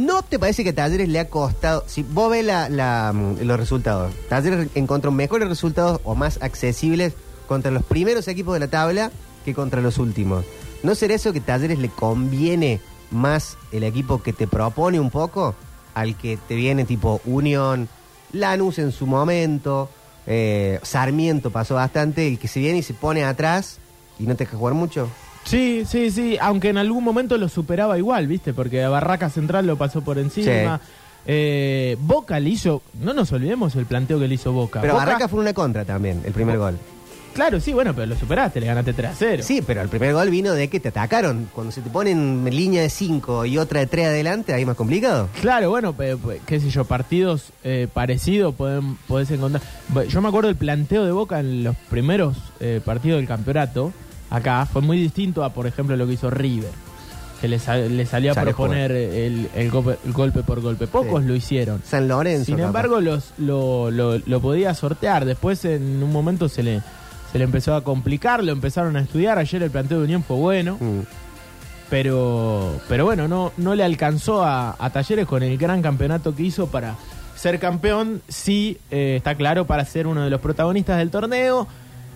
¿No 0.00 0.22
te 0.22 0.38
parece 0.38 0.64
que 0.64 0.72
Talleres 0.72 1.10
le 1.10 1.18
ha 1.18 1.28
costado, 1.28 1.84
si 1.86 2.02
vos 2.02 2.30
ves 2.30 2.42
la, 2.42 2.70
la, 2.70 3.12
mm, 3.14 3.42
los 3.42 3.60
resultados, 3.60 4.14
Talleres 4.30 4.68
encontró 4.74 5.12
mejores 5.12 5.46
resultados 5.46 6.00
o 6.04 6.14
más 6.14 6.38
accesibles 6.40 7.12
contra 7.46 7.70
los 7.70 7.84
primeros 7.84 8.26
equipos 8.26 8.54
de 8.54 8.60
la 8.60 8.68
tabla 8.68 9.10
que 9.44 9.52
contra 9.52 9.82
los 9.82 9.98
últimos? 9.98 10.46
¿No 10.82 10.94
será 10.94 11.12
eso 11.12 11.34
que 11.34 11.42
Talleres 11.42 11.78
le 11.78 11.90
conviene 11.90 12.80
más 13.10 13.58
el 13.72 13.82
equipo 13.82 14.22
que 14.22 14.32
te 14.32 14.46
propone 14.46 14.98
un 14.98 15.10
poco 15.10 15.54
al 15.92 16.16
que 16.16 16.38
te 16.48 16.54
viene 16.54 16.86
tipo 16.86 17.20
Unión, 17.26 17.86
Lanús 18.32 18.78
en 18.78 18.92
su 18.92 19.06
momento, 19.06 19.90
eh, 20.26 20.80
Sarmiento 20.82 21.50
pasó 21.50 21.74
bastante, 21.74 22.26
el 22.26 22.38
que 22.38 22.48
se 22.48 22.60
viene 22.60 22.78
y 22.78 22.82
se 22.82 22.94
pone 22.94 23.22
atrás 23.22 23.76
y 24.18 24.22
no 24.22 24.34
te 24.34 24.44
deja 24.44 24.56
jugar 24.56 24.72
mucho? 24.72 25.10
Sí, 25.44 25.84
sí, 25.86 26.10
sí, 26.10 26.36
aunque 26.40 26.68
en 26.68 26.78
algún 26.78 27.02
momento 27.02 27.36
lo 27.38 27.48
superaba 27.48 27.98
igual, 27.98 28.26
¿viste? 28.26 28.52
Porque 28.52 28.84
Barraca 28.86 29.30
Central 29.30 29.66
lo 29.66 29.76
pasó 29.76 30.02
por 30.02 30.18
encima. 30.18 30.78
Sí. 30.78 30.84
Eh, 31.26 31.96
Boca 32.00 32.38
le 32.40 32.50
hizo, 32.50 32.82
no 33.02 33.12
nos 33.14 33.30
olvidemos 33.32 33.74
el 33.76 33.86
planteo 33.86 34.18
que 34.18 34.28
le 34.28 34.34
hizo 34.34 34.52
Boca. 34.52 34.80
Pero 34.80 34.94
Boca- 34.94 35.04
Barraca 35.06 35.28
fue 35.28 35.40
una 35.40 35.52
contra 35.52 35.84
también, 35.84 36.22
el 36.24 36.32
primer 36.32 36.56
gol. 36.58 36.78
Claro, 37.34 37.60
sí, 37.60 37.72
bueno, 37.72 37.94
pero 37.94 38.06
lo 38.06 38.16
superaste, 38.16 38.58
le 38.58 38.66
ganaste 38.66 38.92
3 38.92 39.10
a 39.10 39.14
0. 39.14 39.42
Sí, 39.46 39.62
pero 39.64 39.80
el 39.82 39.88
primer 39.88 40.12
gol 40.14 40.30
vino 40.30 40.52
de 40.52 40.68
que 40.68 40.80
te 40.80 40.88
atacaron. 40.88 41.48
Cuando 41.54 41.70
se 41.72 41.80
te 41.80 41.88
ponen 41.88 42.44
línea 42.50 42.82
de 42.82 42.90
5 42.90 43.44
y 43.46 43.56
otra 43.56 43.80
de 43.80 43.86
3 43.86 44.06
adelante, 44.08 44.52
ahí 44.52 44.62
es 44.62 44.66
más 44.66 44.74
complicado. 44.76 45.28
Claro, 45.40 45.70
bueno, 45.70 45.92
pe- 45.92 46.16
qué 46.44 46.58
sé 46.58 46.70
yo, 46.70 46.84
partidos 46.84 47.52
eh, 47.62 47.86
parecidos 47.92 48.54
pueden, 48.56 48.96
podés 49.06 49.30
encontrar. 49.30 49.62
Yo 50.08 50.20
me 50.20 50.28
acuerdo 50.28 50.48
del 50.48 50.56
planteo 50.56 51.04
de 51.04 51.12
Boca 51.12 51.38
en 51.38 51.62
los 51.62 51.76
primeros 51.88 52.36
eh, 52.58 52.80
partidos 52.84 53.18
del 53.20 53.28
campeonato, 53.28 53.92
acá, 54.30 54.64
fue 54.66 54.80
muy 54.82 54.98
distinto 55.00 55.44
a, 55.44 55.52
por 55.52 55.66
ejemplo, 55.66 55.96
lo 55.96 56.06
que 56.06 56.12
hizo 56.14 56.30
River, 56.30 56.70
que 57.40 57.48
le, 57.48 57.58
sal- 57.58 57.96
le 57.96 58.06
salió 58.06 58.30
a 58.32 58.34
Sale 58.34 58.46
proponer 58.52 58.92
el, 58.92 59.48
el 59.54 59.70
golpe, 59.70 59.98
el 60.04 60.12
golpe 60.12 60.42
por 60.42 60.60
golpe. 60.60 60.86
Pocos 60.86 61.22
Sí. 61.22 61.28
lo 61.28 61.34
hicieron. 61.34 61.82
San 61.84 62.06
Lorenzo. 62.08 62.44
Sin 62.46 62.56
capaz. 62.56 62.66
embargo, 62.68 63.00
los, 63.00 63.32
lo, 63.38 63.90
lo, 63.90 64.18
lo 64.18 64.40
podía 64.40 64.72
sortear. 64.74 65.24
Después, 65.24 65.64
en 65.64 66.02
un 66.02 66.12
momento, 66.12 66.48
se 66.48 66.62
le, 66.62 66.80
se 67.32 67.38
le 67.38 67.44
empezó 67.44 67.74
a 67.74 67.82
complicar, 67.84 68.42
lo 68.44 68.52
empezaron 68.52 68.96
a 68.96 69.00
estudiar. 69.00 69.38
Ayer 69.38 69.62
el 69.62 69.70
planteo 69.70 69.98
de 69.98 70.04
Unión 70.04 70.22
fue 70.22 70.36
bueno. 70.36 70.76
Mm. 70.80 71.00
pero 71.88 72.80
pero 72.88 73.04
bueno, 73.04 73.26
no, 73.26 73.52
no 73.56 73.74
le 73.74 73.82
alcanzó 73.84 74.44
a, 74.44 74.76
a 74.78 74.90
Talleres 74.90 75.26
con 75.26 75.42
el 75.42 75.56
gran 75.58 75.82
campeonato 75.82 76.34
que 76.34 76.42
hizo 76.44 76.68
para 76.68 76.94
ser 77.36 77.58
campeón. 77.58 78.22
Sí, 78.28 78.78
eh, 78.90 79.14
está 79.16 79.34
claro, 79.34 79.66
para 79.66 79.84
ser 79.84 80.06
uno 80.06 80.22
de 80.22 80.30
los 80.30 80.40
protagonistas 80.40 80.98
del 80.98 81.10
torneo. 81.10 81.66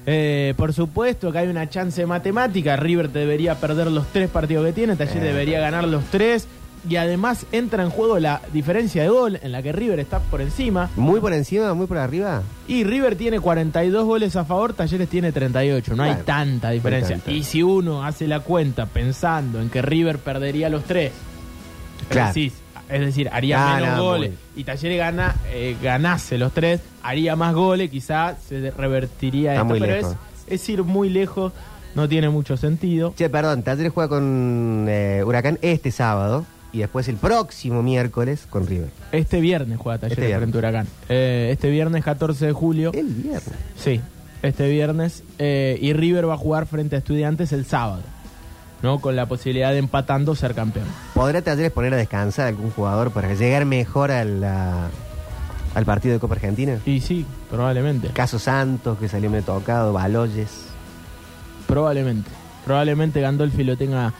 Eh, 0.07 0.55
por 0.57 0.73
supuesto 0.73 1.33
que 1.33 1.39
hay 1.39 1.49
una 1.49 1.69
chance 1.69 2.05
matemática. 2.07 2.77
River 2.77 3.11
debería 3.11 3.55
perder 3.57 3.91
los 3.91 4.07
tres 4.09 4.29
partidos 4.31 4.67
que 4.67 4.73
tiene, 4.73 4.97
Talleres 4.97 5.23
Eh. 5.23 5.27
debería 5.27 5.61
ganar 5.61 5.87
los 5.89 6.05
tres. 6.07 6.47
Y 6.87 6.97
además 6.97 7.47
entra 7.51 7.83
en 7.83 7.89
juego 7.89 8.19
la 8.19 8.43
diferencia 8.53 9.03
de 9.03 9.09
gol 9.09 9.39
en 9.43 9.53
la 9.53 9.63
que 9.63 9.73
River 9.73 9.99
está 10.01 10.19
por 10.19 10.43
encima. 10.43 10.91
Muy 10.97 11.19
por 11.19 11.33
encima, 11.33 11.73
muy 11.73 11.87
por 11.87 11.97
arriba. 11.97 12.43
Y 12.69 12.85
River 12.85 13.17
tiene 13.17 13.41
42 13.41 14.05
goles 14.05 14.37
a 14.37 14.45
favor, 14.45 14.75
Talleres 14.75 15.09
tiene 15.09 15.33
38. 15.33 15.97
No 15.97 16.03
hay 16.03 16.17
tanta 16.27 16.69
diferencia. 16.71 17.19
Y 17.27 17.43
si 17.45 17.63
uno 17.63 18.05
hace 18.05 18.29
la 18.29 18.41
cuenta 18.41 18.85
pensando 18.85 19.63
en 19.63 19.71
que 19.71 19.81
River 19.81 20.19
perdería 20.19 20.69
los 20.69 20.85
tres, 20.85 21.13
Claro. 22.11 22.29
decís, 22.35 22.53
es 22.89 23.01
decir, 23.01 23.29
haría 23.33 23.59
Gana, 23.59 23.81
menos 23.81 24.01
goles 24.01 24.31
muy. 24.31 24.61
y 24.61 24.65
Talleres 24.65 24.99
gana, 24.99 25.35
eh, 25.53 25.77
ganase 25.83 26.39
los 26.39 26.53
tres, 26.53 26.81
haría 27.03 27.37
más 27.37 27.55
goles, 27.55 27.91
quizás 27.91 28.37
se 28.49 28.71
revertiría 28.71 29.53
Está 29.53 29.63
esto. 29.63 29.65
muy 29.67 29.81
Pero 29.81 29.97
lejos. 29.97 30.17
es, 30.47 30.61
es 30.63 30.69
ir 30.69 30.83
muy 30.85 31.09
lejos, 31.11 31.53
no 31.95 32.09
tiene 32.09 32.29
mucho 32.29 32.57
sentido. 32.57 33.15
Che, 33.17 33.29
perdón, 33.31 33.63
Talleres 33.63 33.93
juega 33.93 34.09
con 34.09 34.87
eh, 34.89 35.23
Huracán 35.25 35.59
este 35.63 35.91
sábado 35.91 36.45
y 36.73 36.79
después 36.79 37.07
el 37.09 37.17
próximo 37.17 37.83
miércoles 37.83 38.47
con 38.51 38.67
River. 38.67 38.89
Este 39.13 39.41
viernes 39.41 39.79
juega 39.79 39.99
Talleres 39.99 40.19
Este 40.19 40.27
viernes. 40.27 40.51
frente 40.51 40.57
a 40.57 40.59
Huracán. 40.71 40.87
Eh, 41.09 41.49
este 41.53 41.71
viernes 41.71 42.05
14 42.05 42.47
de 42.47 42.53
julio. 42.53 42.91
El 42.93 43.07
viernes. 43.07 43.45
Sí, 43.77 44.01
este 44.43 44.69
viernes. 44.69 45.23
eh, 45.39 45.79
y 45.81 45.93
River 45.93 46.29
va 46.29 46.35
a 46.35 46.39
jugar 46.39 46.67
frente 46.67 46.97
a 46.97 46.99
Estudiantes 46.99 47.53
el 47.53 47.65
sábado. 47.65 48.03
¿No? 48.85 48.99
Con 49.01 49.17
la 49.17 49.25
posibilidad 49.27 49.73
de 49.73 49.79
empatando 49.79 50.35
ser 50.35 50.55
campeón. 50.55 50.85
¿Podrá 51.15 51.41
Talleres 51.41 51.73
poner 51.73 51.95
a 51.95 51.97
descansar 51.97 52.45
a 52.45 52.49
algún 52.49 52.71
jugador 52.71 53.11
para 53.13 53.33
llegar 53.33 53.65
mejor 53.65 54.11
a 54.11 54.25
la- 54.25 54.89
al 55.75 55.85
partido 55.87 56.13
de 56.13 56.21
Copa 56.21 56.35
Argentina? 56.35 56.79
Y 56.85 57.01
sí, 57.01 57.25
probablemente. 57.51 58.09
Caso 58.09 58.39
Santos, 58.39 58.99
que 58.99 59.09
salió 59.09 59.31
medio 59.31 59.45
tocado, 59.45 59.95
Baloyes. 59.95 60.67
Probablemente. 61.67 62.31
Probablemente 62.67 63.21
Gandolfi 63.23 63.65
lo 63.65 63.77
tenga 63.79 64.13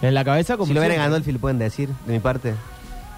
en 0.00 0.14
la 0.14 0.24
cabeza. 0.24 0.56
Como 0.56 0.68
Si 0.68 0.72
lo 0.74 0.80
ven 0.80 0.92
a. 0.92 0.96
Gandolfi, 0.96 1.32
¿le 1.32 1.38
pueden 1.38 1.58
decir 1.58 1.90
de 2.06 2.12
mi 2.14 2.18
parte? 2.20 2.54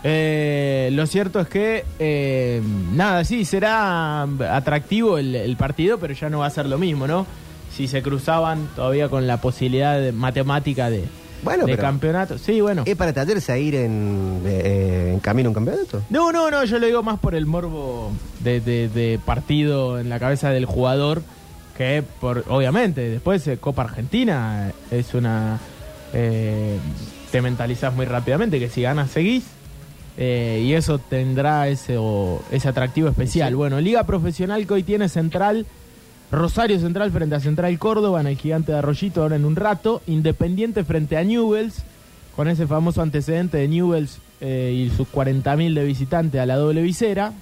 Eh, 0.03 0.91
lo 0.93 1.07
cierto 1.07 1.39
es 1.41 1.49
que, 1.49 1.85
eh, 2.01 2.61
nada, 2.93 3.25
sí, 3.25 3.45
será 3.45 4.23
atractivo 4.23 5.19
el, 5.19 5.35
el 5.35 5.57
partido, 5.57 5.99
pero 5.99 6.13
ya 6.15 6.29
no 6.29 6.41
va 6.41 6.47
a 6.47 6.51
ser 6.51 6.67
lo 6.67 6.77
mismo, 6.79 7.07
¿no? 7.07 7.25
Si 7.79 7.87
se 7.87 8.03
cruzaban 8.03 8.69
todavía 8.75 9.09
con 9.09 9.29
la 9.29 9.41
posibilidad 9.41 10.01
de 10.01 10.11
matemática 10.11 10.91
de, 10.91 11.05
Bueno, 11.45 11.65
de 11.65 11.73
pero- 11.77 11.83
campeonato. 11.83 12.37
Sí, 12.37 12.61
bueno. 12.61 12.83
¿Es 12.85 12.97
para 12.97 13.13
Talleres 13.13 13.49
a 13.51 13.57
ir 13.57 13.77
en, 13.77 14.43
eh, 14.45 15.13
en 15.15 15.21
camino 15.21 15.47
a 15.47 15.51
un 15.51 15.55
campeonato? 15.55 16.03
No, 16.11 16.33
no, 16.33 16.51
no, 16.51 16.65
yo 16.65 16.81
lo 16.81 16.87
digo 16.87 17.05
más 17.05 17.21
por 17.21 17.37
el 17.37 17.47
morbo 17.47 18.11
de, 18.41 18.61
de- 18.61 18.89
de 18.89 19.21
partido 19.25 20.01
en 20.01 20.09
la 20.09 20.19
cabeza 20.19 20.51
del 20.51 20.65
jugador, 20.65 21.23
que 21.77 22.03
por, 22.21 22.45
obviamente, 22.49 23.09
después 23.09 23.47
eh, 23.47 23.59
Copa 23.59 23.83
Argentina 23.83 24.73
eh, 24.91 24.99
es 24.99 25.15
una... 25.15 25.61
eh, 26.13 26.79
te 27.31 27.41
mentalizás 27.43 27.95
muy 27.95 28.07
rápidamente 28.07 28.59
que 28.59 28.69
si 28.69 28.83
ganas 28.83 29.13
seguís, 29.13 29.45
eh, 30.17 30.65
y 30.67 30.73
eso 30.73 30.99
tendrá 30.99 31.69
ese, 31.69 31.95
o- 31.97 32.43
ese 32.51 32.67
atractivo 32.69 33.09
especial. 33.09 33.55
Bueno, 33.55 33.81
Liga 33.81 34.03
Profesional 34.03 34.67
que 34.67 34.75
hoy 34.75 34.83
tiene 34.83 35.09
Central, 35.09 35.65
Rosario 36.31 36.79
Central 36.79 37.11
frente 37.11 37.35
a 37.37 37.41
Central 37.41 37.79
Córdoba 37.79 38.21
en 38.21 38.27
el 38.27 38.37
Gigante 38.37 38.73
de 38.73 38.79
Arroyito 38.79 39.23
ahora 39.23 39.37
en 39.37 39.45
un 39.45 39.57
rato, 39.57 40.03
Independiente 40.07 40.85
frente 40.85 41.17
a 41.17 41.25
Newells, 41.25 41.83
con 42.37 42.49
ese 42.49 42.67
famoso 42.67 43.01
antecedente 43.01 43.57
de 43.57 43.69
Newells 43.69 44.19
eh, 44.41 44.87
y 44.87 44.95
sus 44.95 45.09
40.000 45.09 45.75
de 45.75 45.85
visitantes 45.85 46.41
a 46.41 46.47
la 46.47 46.57
doble 46.57 46.83
visera. 46.83 47.33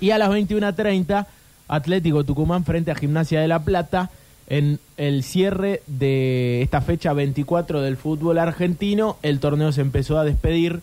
Y 0.00 0.10
a 0.10 0.18
las 0.18 0.30
21.30, 0.30 1.26
Atlético 1.68 2.24
Tucumán 2.24 2.64
frente 2.64 2.90
a 2.90 2.94
Gimnasia 2.94 3.40
de 3.40 3.48
la 3.48 3.64
Plata 3.64 4.10
en 4.46 4.78
el 4.96 5.22
cierre 5.22 5.82
de 5.86 6.62
esta 6.62 6.80
fecha 6.80 7.12
24 7.12 7.80
del 7.80 7.96
fútbol 7.96 8.38
argentino. 8.38 9.16
El 9.22 9.40
torneo 9.40 9.72
se 9.72 9.80
empezó 9.80 10.18
a 10.18 10.24
despedir 10.24 10.80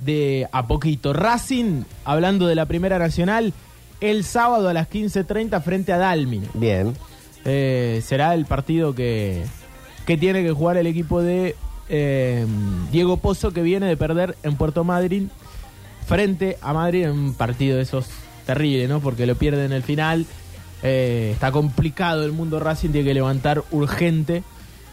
de 0.00 0.48
a 0.52 0.66
poquito. 0.66 1.12
Racing, 1.12 1.82
hablando 2.04 2.46
de 2.46 2.56
la 2.56 2.66
Primera 2.66 2.98
Nacional, 2.98 3.52
el 4.10 4.24
sábado 4.24 4.68
a 4.68 4.72
las 4.72 4.88
15.30 4.90 5.62
frente 5.62 5.92
a 5.92 5.98
Dalmine. 5.98 6.46
Bien. 6.54 6.94
Eh, 7.44 8.02
será 8.04 8.34
el 8.34 8.46
partido 8.46 8.94
que, 8.94 9.44
que 10.06 10.16
tiene 10.16 10.42
que 10.42 10.52
jugar 10.52 10.76
el 10.76 10.86
equipo 10.86 11.22
de 11.22 11.56
eh, 11.88 12.46
Diego 12.90 13.18
Pozo 13.18 13.52
que 13.52 13.62
viene 13.62 13.86
de 13.86 13.96
perder 13.96 14.36
en 14.42 14.56
Puerto 14.56 14.84
Madryn 14.84 15.30
frente 16.06 16.58
a 16.60 16.72
Madrid 16.72 17.04
en 17.04 17.10
un 17.10 17.34
partido 17.34 17.76
de 17.76 17.82
esos 17.82 18.06
terrible, 18.46 18.88
¿no? 18.88 19.00
Porque 19.00 19.26
lo 19.26 19.36
pierde 19.36 19.64
en 19.64 19.72
el 19.72 19.82
final. 19.82 20.26
Eh, 20.82 21.30
está 21.32 21.50
complicado 21.50 22.24
el 22.24 22.32
mundo 22.32 22.60
Racing, 22.60 22.90
tiene 22.90 23.08
que 23.08 23.14
levantar 23.14 23.64
urgente 23.70 24.42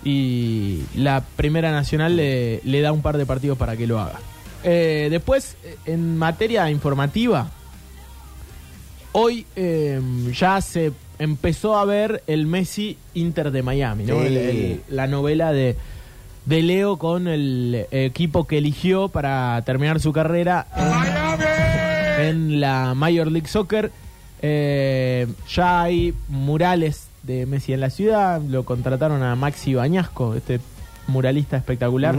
y 0.04 0.84
la 0.95 1.24
Primera 1.36 1.71
Nacional 1.71 2.15
le, 2.15 2.62
le 2.63 2.82
da 2.82 2.91
un 2.91 3.02
par 3.02 3.17
de 3.17 3.26
partidos 3.26 3.58
para 3.58 3.76
que 3.76 3.88
lo 3.88 4.00
haga. 4.00 4.19
Eh, 4.63 5.08
después, 5.10 5.58
en 5.86 6.17
materia 6.17 6.69
informativa, 6.69 7.52
Hoy 9.13 9.45
eh, 9.56 10.00
ya 10.34 10.62
se 10.62 10.91
empezó 11.19 11.78
a 11.78 11.86
ver 11.86 12.24
el 12.28 12.45
Messi 12.47 12.97
Inter 13.13 13.52
de 13.52 13.62
Miami, 13.63 14.06
¿no? 14.06 14.19
Sí. 14.21 14.28
El- 14.28 14.38
el- 14.38 14.82
la 14.89 15.08
novela 15.08 15.52
de, 15.52 15.76
de 16.45 16.62
Leo 16.62 16.97
con 16.97 17.28
el 17.28 17.86
equipo 17.91 18.47
que 18.47 18.58
eligió 18.60 19.10
para 19.10 19.62
terminar 19.65 20.00
su 20.00 20.13
carrera 20.13 20.65
en, 22.19 22.26
en 22.26 22.60
la 22.62 22.93
Major 22.95 23.32
League 23.32 23.47
Soccer. 23.47 23.91
Eh, 24.41 25.28
ya 25.54 25.82
hay 25.84 26.13
murales 26.30 27.08
de 27.24 27.45
Messi 27.45 27.74
en 27.74 27.82
la 27.82 27.89
ciudad, 27.91 28.41
lo 28.41 28.63
contrataron 28.65 29.21
a 29.21 29.36
Maxi 29.36 29.76
Bañasco, 29.76 30.34
este 30.36 30.60
muralista 31.08 31.58
espectacular. 31.58 32.15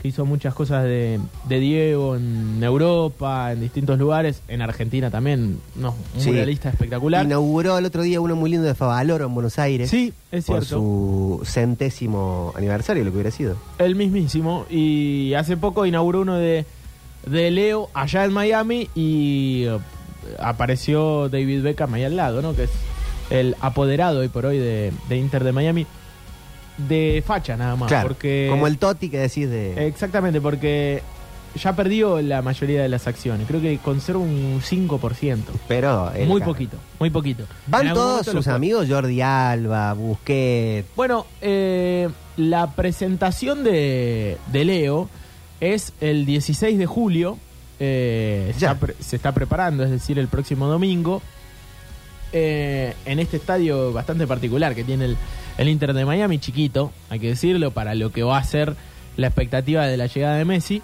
Que 0.00 0.08
hizo 0.08 0.24
muchas 0.24 0.54
cosas 0.54 0.84
de, 0.84 1.20
de 1.48 1.60
Diego 1.60 2.16
en 2.16 2.62
Europa, 2.62 3.52
en 3.52 3.60
distintos 3.60 3.98
lugares, 3.98 4.40
en 4.48 4.62
Argentina 4.62 5.10
también, 5.10 5.58
no, 5.76 5.94
un 6.14 6.20
Sí. 6.20 6.30
muralista 6.30 6.70
espectacular. 6.70 7.24
Inauguró 7.26 7.76
el 7.76 7.84
otro 7.84 8.02
día 8.02 8.20
uno 8.20 8.34
muy 8.36 8.50
lindo 8.50 8.66
de 8.66 8.74
Favaloro 8.74 9.26
en 9.26 9.34
Buenos 9.34 9.58
Aires. 9.58 9.90
Sí, 9.90 10.12
es 10.32 10.46
Por 10.46 10.64
cierto. 10.64 10.76
su 10.78 11.40
centésimo 11.44 12.52
aniversario, 12.56 13.04
lo 13.04 13.10
que 13.10 13.16
hubiera 13.16 13.30
sido. 13.30 13.56
El 13.78 13.94
mismísimo. 13.94 14.64
Y 14.70 15.34
hace 15.34 15.56
poco 15.56 15.84
inauguró 15.86 16.22
uno 16.22 16.36
de, 16.36 16.64
de 17.26 17.50
Leo 17.50 17.90
allá 17.92 18.24
en 18.24 18.32
Miami 18.32 18.88
y 18.94 19.64
eh, 19.66 19.78
apareció 20.38 21.28
David 21.28 21.62
Beckham 21.62 21.94
ahí 21.94 22.04
al 22.04 22.16
lado, 22.16 22.42
¿no? 22.42 22.54
Que 22.54 22.64
es 22.64 22.70
el 23.30 23.54
apoderado 23.60 24.20
hoy 24.20 24.28
por 24.28 24.46
hoy 24.46 24.58
de, 24.58 24.92
de 25.08 25.16
Inter 25.16 25.44
de 25.44 25.52
Miami. 25.52 25.86
De 26.78 27.22
facha 27.26 27.56
nada 27.56 27.76
más. 27.76 27.88
claro. 27.88 28.08
Porque, 28.08 28.46
Como 28.50 28.66
el 28.66 28.78
Totti 28.78 29.08
que 29.10 29.18
decís 29.18 29.48
de. 29.50 29.86
Exactamente, 29.86 30.40
porque 30.40 31.02
ya 31.60 31.74
perdió 31.74 32.22
la 32.22 32.42
mayoría 32.42 32.80
de 32.82 32.88
las 32.88 33.06
acciones. 33.06 33.46
Creo 33.46 33.60
que 33.60 33.76
conserva 33.78 34.20
un 34.20 34.60
5%. 34.62 35.38
pero. 35.68 36.10
Muy 36.26 36.40
poquito, 36.40 36.76
muy 36.98 37.10
poquito. 37.10 37.44
Van 37.66 37.92
todos 37.92 38.26
sus 38.26 38.46
amigos, 38.48 38.86
Jordi 38.88 39.20
Alba, 39.20 39.92
Busquets. 39.94 40.88
Bueno, 40.96 41.26
eh, 41.42 42.08
la 42.36 42.70
presentación 42.70 43.62
de, 43.64 44.38
de 44.52 44.64
Leo 44.64 45.10
es 45.60 45.92
el 46.00 46.24
16 46.24 46.78
de 46.78 46.86
julio. 46.86 47.36
eh, 47.78 48.54
Ya. 48.58 48.70
está 48.72 48.80
pre- 48.86 48.94
se 49.00 49.16
está 49.16 49.32
preparando, 49.32 49.84
es 49.84 49.90
decir, 49.90 50.18
el 50.18 50.28
próximo 50.28 50.66
domingo. 50.66 51.20
eh, 52.32 52.94
en 53.06 53.18
este 53.18 53.38
estadio 53.38 53.92
bastante 53.92 54.24
particular 54.26 54.74
que 54.74 54.84
tiene 54.84 55.04
el, 55.06 55.16
el 55.58 55.68
Inter 55.68 55.92
de 55.92 56.04
Miami, 56.04 56.38
chiquito, 56.38 56.92
hay 57.08 57.20
que 57.20 57.28
decirlo, 57.28 57.70
para 57.70 57.94
lo 57.94 58.12
que 58.12 58.22
va 58.22 58.38
a 58.38 58.44
ser 58.44 58.74
la 59.16 59.26
expectativa 59.26 59.86
de 59.86 59.96
la 59.96 60.06
llegada 60.06 60.36
de 60.36 60.44
Messi. 60.44 60.82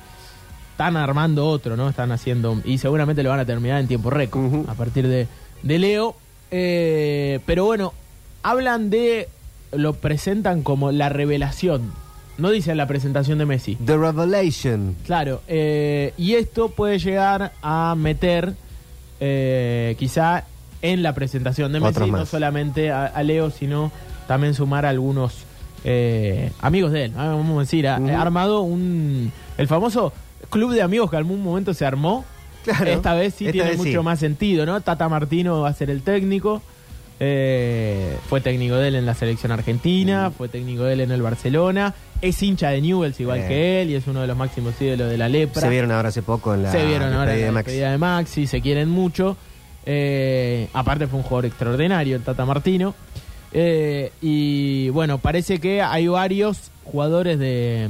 Están 0.73 0.97
armando 0.97 1.47
otro, 1.49 1.77
¿no? 1.77 1.89
Están 1.89 2.13
haciendo. 2.13 2.61
Y 2.65 2.79
seguramente 2.79 3.23
lo 3.23 3.31
van 3.31 3.41
a 3.41 3.47
terminar 3.47 3.81
en 3.81 3.89
tiempo 3.89 4.11
récord 4.11 4.69
a 4.69 4.75
partir 4.75 5.09
de, 5.09 5.27
de 5.63 5.79
Leo. 5.79 6.17
Eh, 6.51 7.41
pero 7.47 7.65
bueno, 7.65 7.95
hablan 8.43 8.91
de. 8.91 9.29
Lo 9.73 9.95
presentan 9.95 10.63
como 10.63 10.93
la 10.93 11.09
revelación. 11.09 11.93
No 12.39 12.51
dicen 12.51 12.77
la 12.77 12.87
presentación 12.87 13.39
de 13.39 13.47
Messi. 13.47 13.77
The 13.77 13.97
Revelation. 13.97 14.97
Claro, 15.07 15.41
eh, 15.49 16.13
y 16.19 16.35
esto 16.35 16.69
puede 16.69 16.99
llegar 16.99 17.53
a 17.63 17.95
meter 17.97 18.53
eh, 19.21 19.97
quizá 19.99 20.45
en 20.83 21.03
la 21.03 21.15
presentación 21.15 21.73
de 21.73 21.81
Messi, 21.81 22.11
no 22.11 22.27
solamente 22.27 22.91
a, 22.91 23.07
a 23.07 23.23
Leo, 23.23 23.51
sino 23.51 23.91
también 24.27 24.55
sumar 24.55 24.85
a 24.87 24.91
algunos 24.91 25.35
eh, 25.85 26.51
amigos 26.61 26.93
de 26.93 27.05
él. 27.07 27.13
Vamos 27.17 27.57
a 27.57 27.61
decir, 27.61 27.87
ha, 27.89 27.97
armado 28.21 28.61
un 28.63 29.33
el 29.59 29.69
famoso 29.69 30.13
club 30.51 30.73
de 30.73 30.83
amigos 30.83 31.11
que 31.11 31.17
en 31.17 31.23
algún 31.23 31.43
momento 31.43 31.73
se 31.75 31.85
armó. 31.87 32.25
Claro. 32.65 32.91
Esta 32.91 33.15
vez 33.15 33.35
sí 33.35 33.45
Esta 33.47 33.53
tiene 33.53 33.69
vez 33.71 33.79
mucho 33.79 33.91
sí. 34.01 34.05
más 34.05 34.19
sentido, 34.19 34.67
¿no? 34.67 34.81
Tata 34.81 35.09
Martino 35.09 35.61
va 35.61 35.69
a 35.69 35.73
ser 35.73 35.89
el 35.91 36.03
técnico. 36.03 36.63
eh, 37.21 38.17
fue 38.29 38.41
técnico 38.43 38.75
de 38.75 38.89
él 38.89 38.95
en 38.97 39.07
la 39.07 39.15
selección 39.15 39.51
argentina, 39.53 40.31
fue 40.37 40.49
técnico 40.49 40.83
de 40.85 40.93
él 40.95 41.01
en 41.01 41.13
el 41.13 41.23
Barcelona, 41.23 41.95
es 42.21 42.43
hincha 42.43 42.69
de 42.71 42.83
Newell's 42.83 43.19
igual 43.21 43.39
Eh. 43.41 43.49
que 43.49 43.83
él 43.83 43.91
y 43.91 43.95
es 43.95 44.07
uno 44.07 44.21
de 44.21 44.27
los 44.27 44.37
máximos 44.37 44.75
ídolos 44.83 45.09
de 45.09 45.17
la 45.17 45.29
lepra. 45.29 45.63
Se 45.63 45.69
vieron 45.71 45.93
ahora 45.93 46.09
hace 46.11 46.23
poco 46.23 46.53
en 46.53 46.65
la. 46.65 46.73
Se 46.73 46.85
vieron 46.85 47.13
ahora 47.15 47.35
en 47.35 47.39
despedida 47.39 47.41
la 47.41 47.47
de 47.47 47.53
Max. 47.53 47.67
despedida 47.67 47.91
de 47.93 47.99
Maxi, 47.99 48.47
se 48.47 48.61
quieren 48.61 48.89
mucho. 48.91 49.37
Eh, 49.87 50.69
aparte 50.75 51.07
fue 51.07 51.19
un 51.21 51.23
jugador 51.23 51.47
extraordinario 51.47 52.17
el 52.17 52.23
Tata 52.23 52.45
Martino. 52.45 52.95
Eh, 53.59 54.13
y 54.21 54.91
bueno, 54.91 55.17
parece 55.17 55.59
que 55.61 55.81
hay 55.81 56.07
varios 56.09 56.71
jugadores 56.85 57.39
de, 57.39 57.89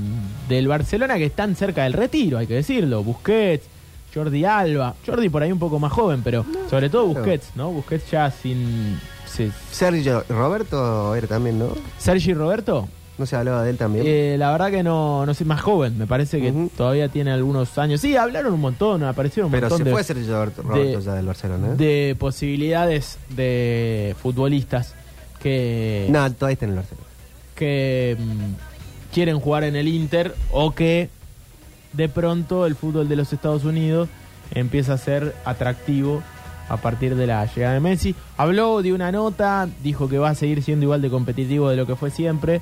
del 0.49 0.69
Barcelona 0.69 1.17
que 1.17 1.25
están 1.25 1.57
cerca 1.57 1.83
del 1.85 1.93
retiro, 1.93 2.39
hay 2.39 2.47
que 2.47 2.55
decirlo. 2.55 3.03
Busquets, 3.03 3.67
Jordi 4.15 4.45
Alba. 4.45 4.95
Jordi 5.05 5.29
por 5.29 5.43
ahí 5.43 5.51
un 5.51 5.59
poco 5.59 5.81
más 5.81 5.93
joven, 5.93 6.21
pero 6.23 6.47
sobre 6.71 6.89
todo 6.89 7.07
claro. 7.07 7.19
Busquets, 7.21 7.51
¿no? 7.57 7.73
Busquets 7.73 8.09
ya 8.13 8.31
sin... 8.31 8.97
se- 9.27 9.51
Sergio 9.73 10.23
Roberto 10.29 11.15
era 11.17 11.27
también, 11.27 11.59
¿no? 11.59 11.71
Sergi 11.99 12.33
Roberto, 12.33 12.89
No 13.19 13.27
se 13.27 13.35
hablaba 13.35 13.65
de 13.65 13.71
él 13.71 13.77
también. 13.77 14.05
eh, 14.07 14.37
la 14.39 14.53
verdad 14.53 14.71
que 14.71 14.83
no, 14.85 15.27
no 15.27 15.35
sé, 15.35 15.45
más 15.45 15.61
joven, 15.63 15.99
me 15.99 16.07
parece 16.07 16.41
que 16.41 16.53
todavía 16.77 17.09
tiene 17.09 17.33
algunos 17.33 17.77
años. 17.77 18.01
Sí, 18.01 18.15
hablaron 18.17 18.55
un 18.55 18.61
montón, 18.61 19.03
aparecieron 19.03 19.47
un 19.49 19.53
pero 19.53 19.63
montón 19.69 19.79
se 19.79 19.85
de, 19.85 19.91
fue 19.91 20.05
Sergio 20.05 20.33
Roberto, 20.33 20.63
Roberto 20.63 21.01
ya 21.01 21.15
del 21.15 21.27
Barcelona. 21.27 21.69
¿eh? 21.73 21.77
de 21.77 22.17
posibilidades 22.19 23.19
de 23.31 24.15
futbolistas 24.23 24.95
que, 25.47 26.09
No, 26.11 26.33
todavía 26.33 26.55
está 26.55 26.65
en 26.65 26.71
el 26.73 26.77
Barcelona. 26.77 27.07
que 27.55 28.17
mm, 28.19 29.15
quieren 29.15 29.39
jugar 29.39 29.63
en 29.63 29.77
el 29.77 29.87
Inter 29.87 30.35
o 30.51 30.75
que 30.75 31.09
de 31.93 32.09
pronto 32.09 32.67
el 32.67 32.75
fútbol 32.75 33.09
de 33.09 33.15
los 33.15 33.33
Estados 33.33 33.63
Unidos 33.65 34.09
empieza 34.53 34.95
a 34.95 34.99
ser 34.99 35.37
atractivo 35.45 36.21
a 36.69 36.79
partir 36.79 37.15
de 37.15 37.29
la 37.29 37.47
llegada 37.47 37.75
de 37.75 37.81
Messi. 37.81 38.17
Habló 38.37 38.83
de 38.83 38.93
una 38.93 39.13
nota, 39.13 39.69
dijo 39.85 40.09
que 40.09 40.19
va 40.19 40.31
a 40.31 40.35
seguir 40.35 40.65
siendo 40.65 40.83
igual 40.85 41.01
de 41.01 41.11
competitivo 41.11 41.71
de 41.71 41.77
lo 41.77 41.87
que 41.87 41.95
fue 41.95 42.11
siempre. 42.11 42.61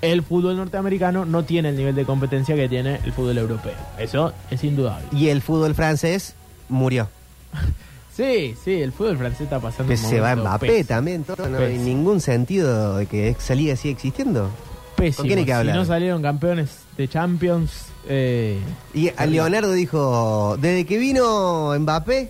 El 0.00 0.22
fútbol 0.22 0.56
norteamericano 0.56 1.26
no 1.26 1.44
tiene 1.44 1.68
el 1.68 1.76
nivel 1.76 1.94
de 1.94 2.06
competencia 2.06 2.56
que 2.56 2.66
tiene 2.66 2.98
el 3.04 3.12
fútbol 3.12 3.36
europeo. 3.36 3.74
Eso 3.98 4.32
es 4.50 4.64
indudable. 4.64 5.06
Y 5.12 5.28
el 5.28 5.42
fútbol 5.42 5.74
francés 5.74 6.34
murió. 6.70 7.08
Sí, 8.14 8.54
sí, 8.62 8.82
el 8.82 8.92
fútbol 8.92 9.16
francés 9.16 9.42
está 9.42 9.58
pasando 9.58 9.92
Que 9.94 9.98
un 10.00 10.10
se 10.10 10.20
va 10.20 10.30
momento 10.30 10.48
Mbappé 10.50 10.66
pésimo. 10.66 10.86
también. 10.88 11.24
todo, 11.24 11.48
no 11.48 11.58
hay 11.58 11.66
Pésimo. 11.68 11.84
ningún 11.84 12.20
sentido 12.20 12.96
de 12.98 13.06
que 13.06 13.28
esa 13.30 13.54
liga 13.54 13.74
siga 13.76 13.92
existiendo. 13.92 14.50
Pésimo. 14.96 15.16
¿Con 15.18 15.26
quién 15.28 15.38
hay 15.38 15.44
que 15.46 15.52
hablar? 15.54 15.74
Si 15.74 15.78
no 15.78 15.84
salieron 15.86 16.20
campeones 16.22 16.70
de 16.96 17.08
Champions, 17.08 17.86
eh, 18.08 18.58
Y 18.92 19.10
a 19.16 19.24
Leonardo 19.26 19.72
dijo, 19.72 20.56
desde 20.60 20.84
que 20.84 20.98
vino 20.98 21.72
Mbappé, 21.78 22.28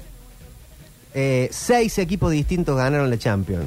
eh, 1.14 1.48
seis 1.50 1.98
equipos 1.98 2.30
distintos 2.30 2.76
ganaron 2.76 3.10
la 3.10 3.18
Champions. 3.18 3.64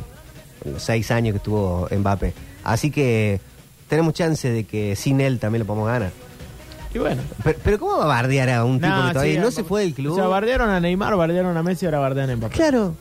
En 0.63 0.73
los 0.73 0.83
seis 0.83 1.11
años 1.11 1.33
que 1.33 1.37
estuvo 1.37 1.87
Mbappé. 1.91 2.33
Así 2.63 2.89
que 2.91 3.39
tenemos 3.89 4.13
chance 4.13 4.49
de 4.49 4.63
que 4.63 4.95
sin 4.95 5.19
él 5.19 5.37
también 5.39 5.59
lo 5.59 5.65
podamos 5.67 5.87
ganar. 5.89 6.11
Y 6.95 6.99
bueno. 6.99 7.21
Pero, 7.43 7.59
pero 7.63 7.79
¿cómo 7.79 7.97
va 7.97 8.03
a 8.05 8.07
bardear 8.07 8.49
a 8.49 8.65
un 8.65 8.79
tipo 8.79 8.93
que 9.07 9.13
todavía 9.13 9.33
sí, 9.35 9.39
no 9.39 9.51
se 9.51 9.63
fue 9.63 9.81
del 9.81 9.93
club? 9.93 10.13
O 10.13 10.15
sea, 10.15 10.27
bardearon 10.27 10.69
a 10.69 10.79
Neymar, 10.79 11.15
bardearon 11.15 11.55
a 11.57 11.63
Messi, 11.63 11.85
ahora 11.85 11.99
bardean 11.99 12.29
a 12.29 12.35
Mbappé. 12.35 12.55
claro. 12.55 12.95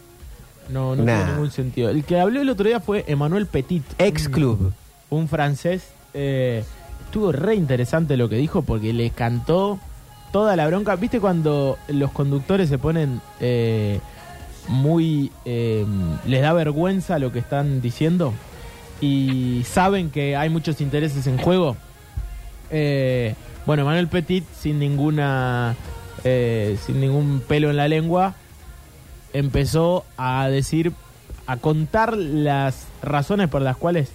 No, 0.70 0.96
no 0.96 1.02
Nah. 1.04 1.16
tiene 1.16 1.30
ningún 1.32 1.50
sentido. 1.50 1.90
El 1.90 2.04
que 2.04 2.18
habló 2.18 2.40
el 2.40 2.48
otro 2.48 2.66
día 2.66 2.80
fue 2.80 3.04
Emmanuel 3.06 3.46
Petit. 3.46 3.84
Ex 3.98 4.26
un- 4.26 4.32
club. 4.32 4.72
Un 5.10 5.28
francés. 5.28 5.88
Eh, 6.14 6.64
estuvo 7.04 7.32
re 7.32 7.54
interesante 7.54 8.16
lo 8.16 8.28
que 8.30 8.36
dijo 8.36 8.62
porque 8.62 8.92
le 8.94 9.10
cantó 9.10 9.78
toda 10.32 10.56
la 10.56 10.66
bronca. 10.66 10.96
¿Viste 10.96 11.20
cuando 11.20 11.76
los 11.88 12.10
conductores 12.12 12.70
se 12.70 12.78
ponen 12.78 13.20
eh, 13.40 14.00
muy... 14.68 15.30
eh, 15.44 15.84
les 16.26 16.40
da 16.40 16.54
vergüenza 16.54 17.18
lo 17.18 17.30
que 17.30 17.40
están 17.40 17.82
diciendo? 17.82 18.32
Y 19.02 19.64
saben 19.68 20.08
que 20.10 20.34
hay 20.34 20.48
muchos 20.48 20.80
intereses 20.80 21.26
en 21.26 21.36
juego. 21.36 21.76
Eh, 22.70 23.34
bueno, 23.66 23.84
Manuel 23.84 24.08
Petit, 24.08 24.44
sin 24.52 24.78
ninguna. 24.78 25.74
eh, 26.24 26.78
sin 26.84 27.00
ningún 27.00 27.42
pelo 27.46 27.70
en 27.70 27.76
la 27.76 27.86
lengua, 27.86 28.34
empezó 29.32 30.04
a 30.16 30.48
decir, 30.48 30.92
a 31.46 31.58
contar 31.58 32.16
las 32.16 32.86
razones 33.02 33.48
por 33.48 33.60
las 33.62 33.76
cuales 33.76 34.10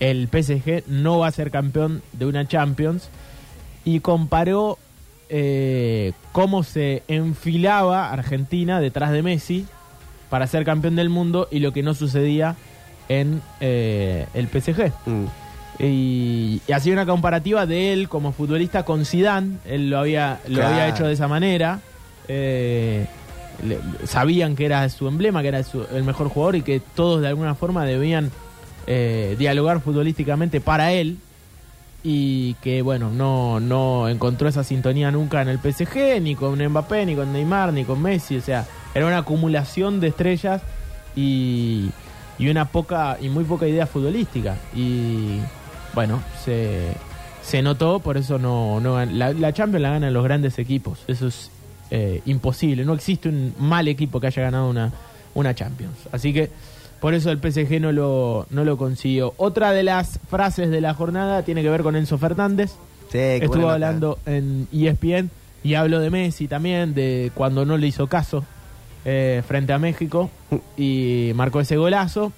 el 0.00 0.28
PSG 0.28 0.82
no 0.88 1.20
va 1.20 1.28
a 1.28 1.30
ser 1.30 1.52
campeón 1.52 2.02
de 2.12 2.26
una 2.26 2.46
Champions 2.48 3.08
y 3.84 4.00
comparó 4.00 4.78
eh, 5.28 6.12
cómo 6.32 6.64
se 6.64 7.04
enfilaba 7.06 8.10
Argentina 8.10 8.80
detrás 8.80 9.12
de 9.12 9.22
Messi 9.22 9.66
para 10.28 10.48
ser 10.48 10.64
campeón 10.64 10.96
del 10.96 11.08
mundo 11.08 11.46
y 11.50 11.60
lo 11.60 11.72
que 11.72 11.84
no 11.84 11.94
sucedía 11.94 12.56
en 13.08 13.40
eh, 13.60 14.26
el 14.34 14.48
PSG. 14.48 14.90
Mm. 15.06 15.26
Y, 15.82 16.60
y 16.66 16.72
hacía 16.72 16.92
una 16.92 17.04
comparativa 17.06 17.66
de 17.66 17.92
él 17.92 18.08
como 18.08 18.32
futbolista 18.32 18.84
con 18.84 19.04
Zidane. 19.04 19.58
Él 19.66 19.90
lo 19.90 19.98
había, 19.98 20.40
lo 20.48 20.56
Claro. 20.56 20.68
había 20.74 20.88
hecho 20.88 21.06
de 21.06 21.12
esa 21.14 21.26
manera. 21.28 21.80
Eh, 22.28 23.06
le- 23.66 23.80
sabían 24.06 24.54
que 24.56 24.64
era 24.64 24.88
su 24.88 25.08
emblema, 25.08 25.42
que 25.42 25.48
era 25.48 25.62
su- 25.64 25.84
el 25.92 26.04
mejor 26.04 26.28
jugador 26.28 26.56
y 26.56 26.62
que 26.62 26.80
todos 26.94 27.20
de 27.20 27.28
alguna 27.28 27.54
forma 27.54 27.84
debían 27.84 28.30
eh, 28.86 29.36
dialogar 29.38 29.80
futbolísticamente 29.80 30.60
para 30.60 30.92
él. 30.92 31.18
Y 32.04 32.54
que, 32.54 32.82
bueno, 32.82 33.10
no, 33.10 33.60
no 33.60 34.08
encontró 34.08 34.48
esa 34.48 34.64
sintonía 34.64 35.12
nunca 35.12 35.40
en 35.42 35.48
el 35.48 35.58
PSG, 35.60 36.20
ni 36.20 36.34
con 36.34 36.58
Mbappé, 36.64 37.06
ni 37.06 37.14
con 37.14 37.32
Neymar, 37.32 37.72
ni 37.72 37.84
con 37.84 38.02
Messi. 38.02 38.36
O 38.36 38.40
sea, 38.40 38.66
era 38.94 39.06
una 39.06 39.18
acumulación 39.18 40.00
de 40.00 40.08
estrellas 40.08 40.62
y, 41.14 41.90
y 42.38 42.48
una 42.48 42.64
poca 42.64 43.18
y 43.20 43.28
muy 43.28 43.44
poca 43.44 43.68
idea 43.68 43.86
futbolística. 43.86 44.56
Y 44.74 45.38
bueno, 45.94 46.22
se, 46.44 46.92
se 47.42 47.62
notó, 47.62 48.00
por 48.00 48.16
eso 48.16 48.38
no, 48.38 48.80
no 48.80 49.04
la, 49.04 49.32
la 49.32 49.52
Champions 49.52 49.82
la 49.82 49.90
ganan 49.90 50.12
los 50.12 50.24
grandes 50.24 50.58
equipos. 50.58 51.00
Eso 51.06 51.26
es 51.26 51.50
eh, 51.90 52.22
imposible. 52.24 52.84
No 52.84 52.94
existe 52.94 53.28
un 53.28 53.54
mal 53.58 53.88
equipo 53.88 54.20
que 54.20 54.28
haya 54.28 54.42
ganado 54.42 54.70
una, 54.70 54.90
una 55.34 55.54
Champions. 55.54 55.96
Así 56.10 56.32
que 56.32 56.50
por 57.00 57.14
eso 57.14 57.30
el 57.30 57.38
PSG 57.38 57.80
no 57.80 57.92
lo, 57.92 58.46
no 58.50 58.64
lo 58.64 58.76
consiguió. 58.76 59.34
Otra 59.36 59.72
de 59.72 59.82
las 59.82 60.18
frases 60.30 60.70
de 60.70 60.80
la 60.80 60.94
jornada 60.94 61.42
tiene 61.42 61.62
que 61.62 61.68
ver 61.68 61.82
con 61.82 61.96
Enzo 61.96 62.16
Fernández. 62.16 62.72
Sí, 63.10 63.18
estuvo 63.18 63.62
nota. 63.62 63.74
hablando 63.74 64.18
en 64.24 64.68
ESPN 64.72 65.30
y 65.62 65.74
habló 65.74 66.00
de 66.00 66.08
Messi 66.08 66.48
también, 66.48 66.94
de 66.94 67.30
cuando 67.34 67.66
no 67.66 67.76
le 67.76 67.88
hizo 67.88 68.06
caso 68.06 68.44
eh, 69.04 69.42
frente 69.46 69.72
a 69.72 69.78
México 69.78 70.30
y 70.78 71.32
marcó 71.34 71.60
ese 71.60 71.76
golazo. 71.76 72.32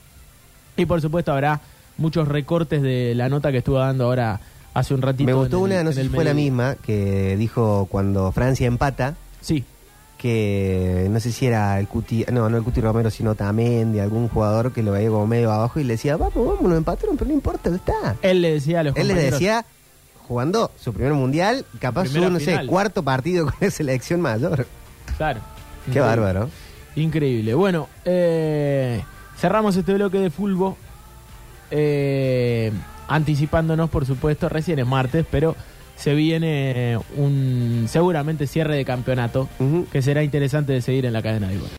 Y 0.77 0.87
por 0.87 1.01
supuesto 1.01 1.31
habrá 1.33 1.61
muchos 1.99 2.27
recortes 2.29 2.83
de 2.83 3.15
la 3.15 3.29
nota 3.29 3.51
que 3.53 3.59
estuvo 3.59 3.79
dando 3.79 4.05
ahora 4.05 4.41
hace 4.75 4.95
un 4.95 5.03
ratito. 5.03 5.25
Me 5.25 5.33
gustó 5.35 5.59
en 5.67 5.73
el- 5.73 5.79
una, 5.79 5.85
no 5.85 5.93
sé 5.93 6.03
si 6.03 6.09
fue 6.09 6.25
la 6.25 6.35
misma, 6.35 6.75
que 6.77 7.37
dijo 7.37 7.87
cuando 7.91 8.33
Francia 8.33 8.67
empata, 8.67 9.15
Sí, 9.41 9.65
que 10.19 11.07
no 11.11 11.21
sé 11.21 11.31
si 11.33 11.47
era 11.47 11.79
el 11.79 11.87
Cuti, 11.87 12.25
no, 12.33 12.49
no 12.49 12.57
el 12.57 12.63
Cuti 12.63 12.81
Romero, 12.81 13.11
sino 13.11 13.35
Tamendi, 13.35 13.99
algún 14.01 14.29
jugador 14.29 14.73
que 14.73 14.83
lo 14.83 14.93
veía 14.93 15.11
como 15.11 15.27
medio 15.27 15.53
abajo 15.53 15.81
y 15.81 15.85
le 15.85 15.95
decía, 15.95 16.17
vamos, 16.17 16.35
vamos, 16.35 16.63
nos 16.63 16.79
empataron, 16.79 17.17
pero 17.17 17.29
no 17.29 17.35
importa, 17.35 17.69
está. 17.75 18.17
él 18.23 18.41
le 18.41 18.53
decía 18.55 18.81
a 18.81 18.85
los 18.85 18.97
Él 18.97 19.09
les 19.09 19.31
decía, 19.33 19.65
jugando 20.27 20.71
su 20.81 20.93
primer 20.95 21.13
mundial, 21.13 21.67
capaz 21.79 22.07
su, 22.07 22.19
no 22.31 22.41
sé, 22.41 22.59
cuarto 22.67 23.03
partido 23.03 23.45
con 23.45 23.55
la 23.61 23.71
selección 23.71 24.21
mayor. 24.23 24.67
Claro. 25.19 25.41
Qué 25.85 25.91
Increíble. 25.91 26.01
bárbaro. 26.01 26.49
Increíble. 26.97 27.55
Bueno, 27.55 27.89
eh, 28.07 29.03
cerramos 29.37 29.77
este 29.77 29.93
bloque 29.93 30.19
de 30.19 30.31
fútbol. 30.31 30.75
Eh, 31.71 32.73
anticipándonos, 33.09 33.91
por 33.91 34.07
supuesto, 34.07 34.49
recién 34.49 34.79
es 34.79 34.87
martes, 34.87 35.25
pero 35.31 35.57
se 35.97 36.15
viene 36.15 36.99
un 37.17 37.87
seguramente 37.89 38.47
cierre 38.47 38.77
de 38.77 38.85
campeonato 38.85 39.49
que 39.93 40.03
será 40.03 40.23
interesante 40.25 40.73
de 40.73 40.83
seguir 40.83 41.07
en 41.07 41.13
la 41.13 41.23
cadena 41.23 41.49
de. 41.49 41.69